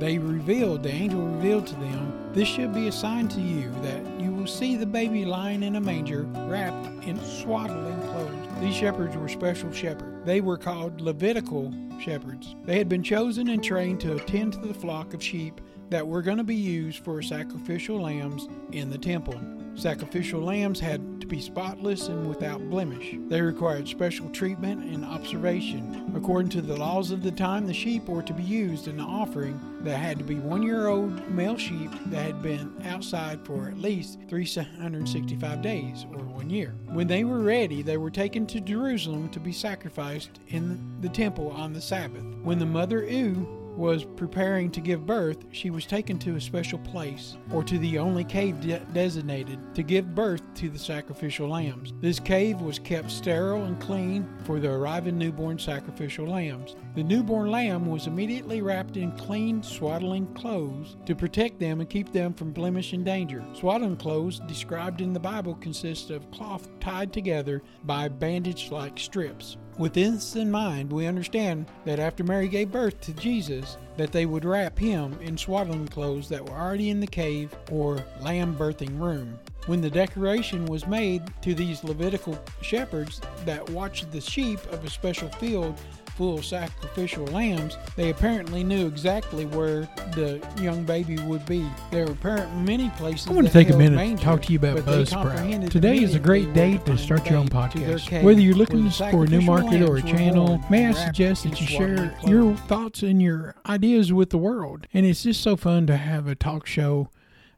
They 0.03 0.17
revealed, 0.17 0.83
the 0.83 0.91
angel 0.91 1.21
revealed 1.21 1.65
to 1.67 1.75
them, 1.75 2.33
This 2.33 2.49
should 2.49 2.73
be 2.73 2.89
a 2.89 2.91
sign 2.91 3.29
to 3.29 3.39
you 3.39 3.71
that 3.83 4.19
you 4.19 4.33
will 4.33 4.47
see 4.47 4.75
the 4.75 4.85
baby 4.85 5.23
lying 5.23 5.63
in 5.63 5.77
a 5.77 5.79
manger, 5.79 6.23
wrapped 6.23 7.05
in 7.05 7.17
swaddling 7.23 8.01
clothes. 8.01 8.59
These 8.59 8.75
shepherds 8.75 9.15
were 9.15 9.29
special 9.29 9.71
shepherds. 9.71 10.25
They 10.25 10.41
were 10.41 10.57
called 10.57 10.99
Levitical 10.99 11.73
shepherds. 12.01 12.53
They 12.65 12.77
had 12.77 12.89
been 12.89 13.01
chosen 13.01 13.47
and 13.47 13.63
trained 13.63 14.01
to 14.01 14.17
attend 14.17 14.51
to 14.53 14.59
the 14.59 14.73
flock 14.73 15.13
of 15.13 15.23
sheep 15.23 15.61
that 15.89 16.05
were 16.05 16.21
going 16.21 16.37
to 16.37 16.43
be 16.43 16.53
used 16.53 17.01
for 17.05 17.21
sacrificial 17.21 18.01
lambs 18.01 18.49
in 18.73 18.89
the 18.89 18.97
temple. 18.97 19.39
Sacrificial 19.75 20.41
lambs 20.41 20.81
had 20.81 21.12
be 21.33 21.41
spotless 21.41 22.09
and 22.09 22.29
without 22.29 22.69
blemish. 22.69 23.15
They 23.27 23.41
required 23.41 23.87
special 23.87 24.29
treatment 24.29 24.83
and 24.83 25.03
observation. 25.03 26.13
According 26.15 26.51
to 26.51 26.61
the 26.61 26.77
laws 26.77 27.09
of 27.09 27.23
the 27.23 27.31
time, 27.31 27.65
the 27.65 27.73
sheep 27.73 28.07
were 28.07 28.21
to 28.21 28.33
be 28.35 28.43
used 28.43 28.87
in 28.87 28.97
the 28.97 29.03
offering 29.03 29.59
that 29.81 29.97
had 29.97 30.19
to 30.19 30.23
be 30.23 30.35
one 30.35 30.61
year 30.61 30.85
old 30.85 31.27
male 31.31 31.57
sheep 31.57 31.89
that 32.05 32.21
had 32.21 32.43
been 32.43 32.71
outside 32.85 33.43
for 33.43 33.67
at 33.67 33.79
least 33.79 34.19
365 34.29 35.63
days 35.63 36.05
or 36.13 36.19
one 36.19 36.51
year. 36.51 36.75
When 36.85 37.07
they 37.07 37.23
were 37.23 37.39
ready, 37.39 37.81
they 37.81 37.97
were 37.97 38.11
taken 38.11 38.45
to 38.45 38.61
Jerusalem 38.61 39.27
to 39.29 39.39
be 39.39 39.51
sacrificed 39.51 40.39
in 40.49 40.79
the 41.01 41.09
temple 41.09 41.49
on 41.49 41.73
the 41.73 41.81
Sabbath. 41.81 42.23
When 42.43 42.59
the 42.59 42.67
mother 42.67 43.03
ewe 43.07 43.62
was 43.75 44.05
preparing 44.05 44.69
to 44.71 44.81
give 44.81 45.05
birth, 45.05 45.37
she 45.51 45.69
was 45.69 45.85
taken 45.85 46.19
to 46.19 46.35
a 46.35 46.41
special 46.41 46.79
place, 46.79 47.37
or 47.51 47.63
to 47.63 47.77
the 47.79 47.97
only 47.97 48.23
cave 48.23 48.61
de- 48.61 48.79
designated 48.93 49.59
to 49.75 49.83
give 49.83 50.13
birth 50.13 50.41
to 50.55 50.69
the 50.69 50.79
sacrificial 50.79 51.49
lambs. 51.49 51.93
This 52.01 52.19
cave 52.19 52.61
was 52.61 52.79
kept 52.79 53.11
sterile 53.11 53.65
and 53.65 53.79
clean 53.79 54.27
for 54.43 54.59
the 54.59 54.69
arriving 54.69 55.17
newborn 55.17 55.57
sacrificial 55.57 56.27
lambs. 56.27 56.75
The 56.95 57.03
newborn 57.03 57.49
lamb 57.49 57.87
was 57.87 58.07
immediately 58.07 58.61
wrapped 58.61 58.97
in 58.97 59.11
clean, 59.13 59.63
swaddling 59.63 60.27
clothes 60.33 60.95
to 61.05 61.15
protect 61.15 61.59
them 61.59 61.79
and 61.79 61.89
keep 61.89 62.11
them 62.11 62.33
from 62.33 62.51
blemish 62.51 62.93
and 62.93 63.03
danger. 63.03 63.43
Swaddling 63.53 63.97
clothes, 63.97 64.39
described 64.47 65.01
in 65.01 65.13
the 65.13 65.19
Bible, 65.19 65.55
consist 65.55 66.11
of 66.11 66.29
cloth 66.31 66.69
tied 66.79 67.11
together 67.11 67.61
by 67.83 68.07
bandage 68.07 68.71
like 68.71 68.99
strips. 68.99 69.57
With 69.77 69.93
this 69.93 70.35
in 70.35 70.51
mind, 70.51 70.91
we 70.91 71.07
understand 71.07 71.65
that 71.85 71.99
after 71.99 72.23
Mary 72.23 72.47
gave 72.47 72.71
birth 72.71 73.01
to 73.01 73.13
Jesus, 73.13 73.77
that 73.97 74.11
they 74.11 74.27
would 74.27 74.45
wrap 74.45 74.77
him 74.77 75.17
in 75.19 75.35
swaddling 75.35 75.87
clothes 75.87 76.29
that 76.29 76.47
were 76.47 76.55
already 76.55 76.91
in 76.91 76.99
the 76.99 77.07
cave 77.07 77.55
or 77.71 77.97
lamb 78.21 78.55
birthing 78.55 78.99
room. 78.99 79.39
When 79.65 79.81
the 79.81 79.89
decoration 79.89 80.65
was 80.67 80.85
made 80.85 81.23
to 81.41 81.55
these 81.55 81.83
Levitical 81.83 82.37
shepherds 82.61 83.19
that 83.45 83.67
watched 83.71 84.11
the 84.11 84.21
sheep 84.21 84.59
of 84.71 84.85
a 84.85 84.89
special 84.89 85.29
field 85.29 85.79
full 86.15 86.41
sacrificial 86.41 87.25
lambs, 87.27 87.77
they 87.95 88.09
apparently 88.09 88.63
knew 88.63 88.87
exactly 88.87 89.45
where 89.45 89.81
the 90.13 90.45
young 90.61 90.83
baby 90.83 91.17
would 91.19 91.45
be. 91.45 91.67
There 91.91 92.05
were 92.05 92.11
apparently 92.11 92.61
many 92.61 92.89
places. 92.91 93.27
I 93.27 93.31
want 93.31 93.47
to 93.47 93.53
take 93.53 93.69
a 93.69 93.77
minute 93.77 93.95
manger, 93.95 94.17
to 94.17 94.23
talk 94.23 94.41
to 94.43 94.53
you 94.53 94.59
about 94.59 94.77
Buzzsprout. 94.79 95.69
Today 95.69 95.97
is 95.97 96.15
a 96.15 96.19
great 96.19 96.53
day 96.53 96.77
to 96.85 96.97
start 96.97 97.29
your 97.29 97.39
own 97.39 97.47
podcast. 97.47 98.23
Whether 98.23 98.41
you're 98.41 98.55
looking 98.55 98.89
for 98.89 99.23
a 99.23 99.27
new 99.27 99.41
market 99.41 99.81
or 99.81 99.97
a 99.97 100.01
channel, 100.01 100.63
may 100.69 100.87
I 100.87 100.91
suggest 100.91 101.43
that 101.43 101.59
you 101.59 101.67
share 101.67 102.17
your 102.25 102.55
thoughts 102.55 103.01
and 103.03 103.21
your 103.21 103.55
ideas 103.65 104.13
with 104.13 104.29
the 104.29 104.37
world. 104.37 104.87
And 104.93 105.05
it's 105.05 105.23
just 105.23 105.41
so 105.41 105.55
fun 105.55 105.87
to 105.87 105.97
have 105.97 106.27
a 106.27 106.35
talk 106.35 106.65
show 106.65 107.09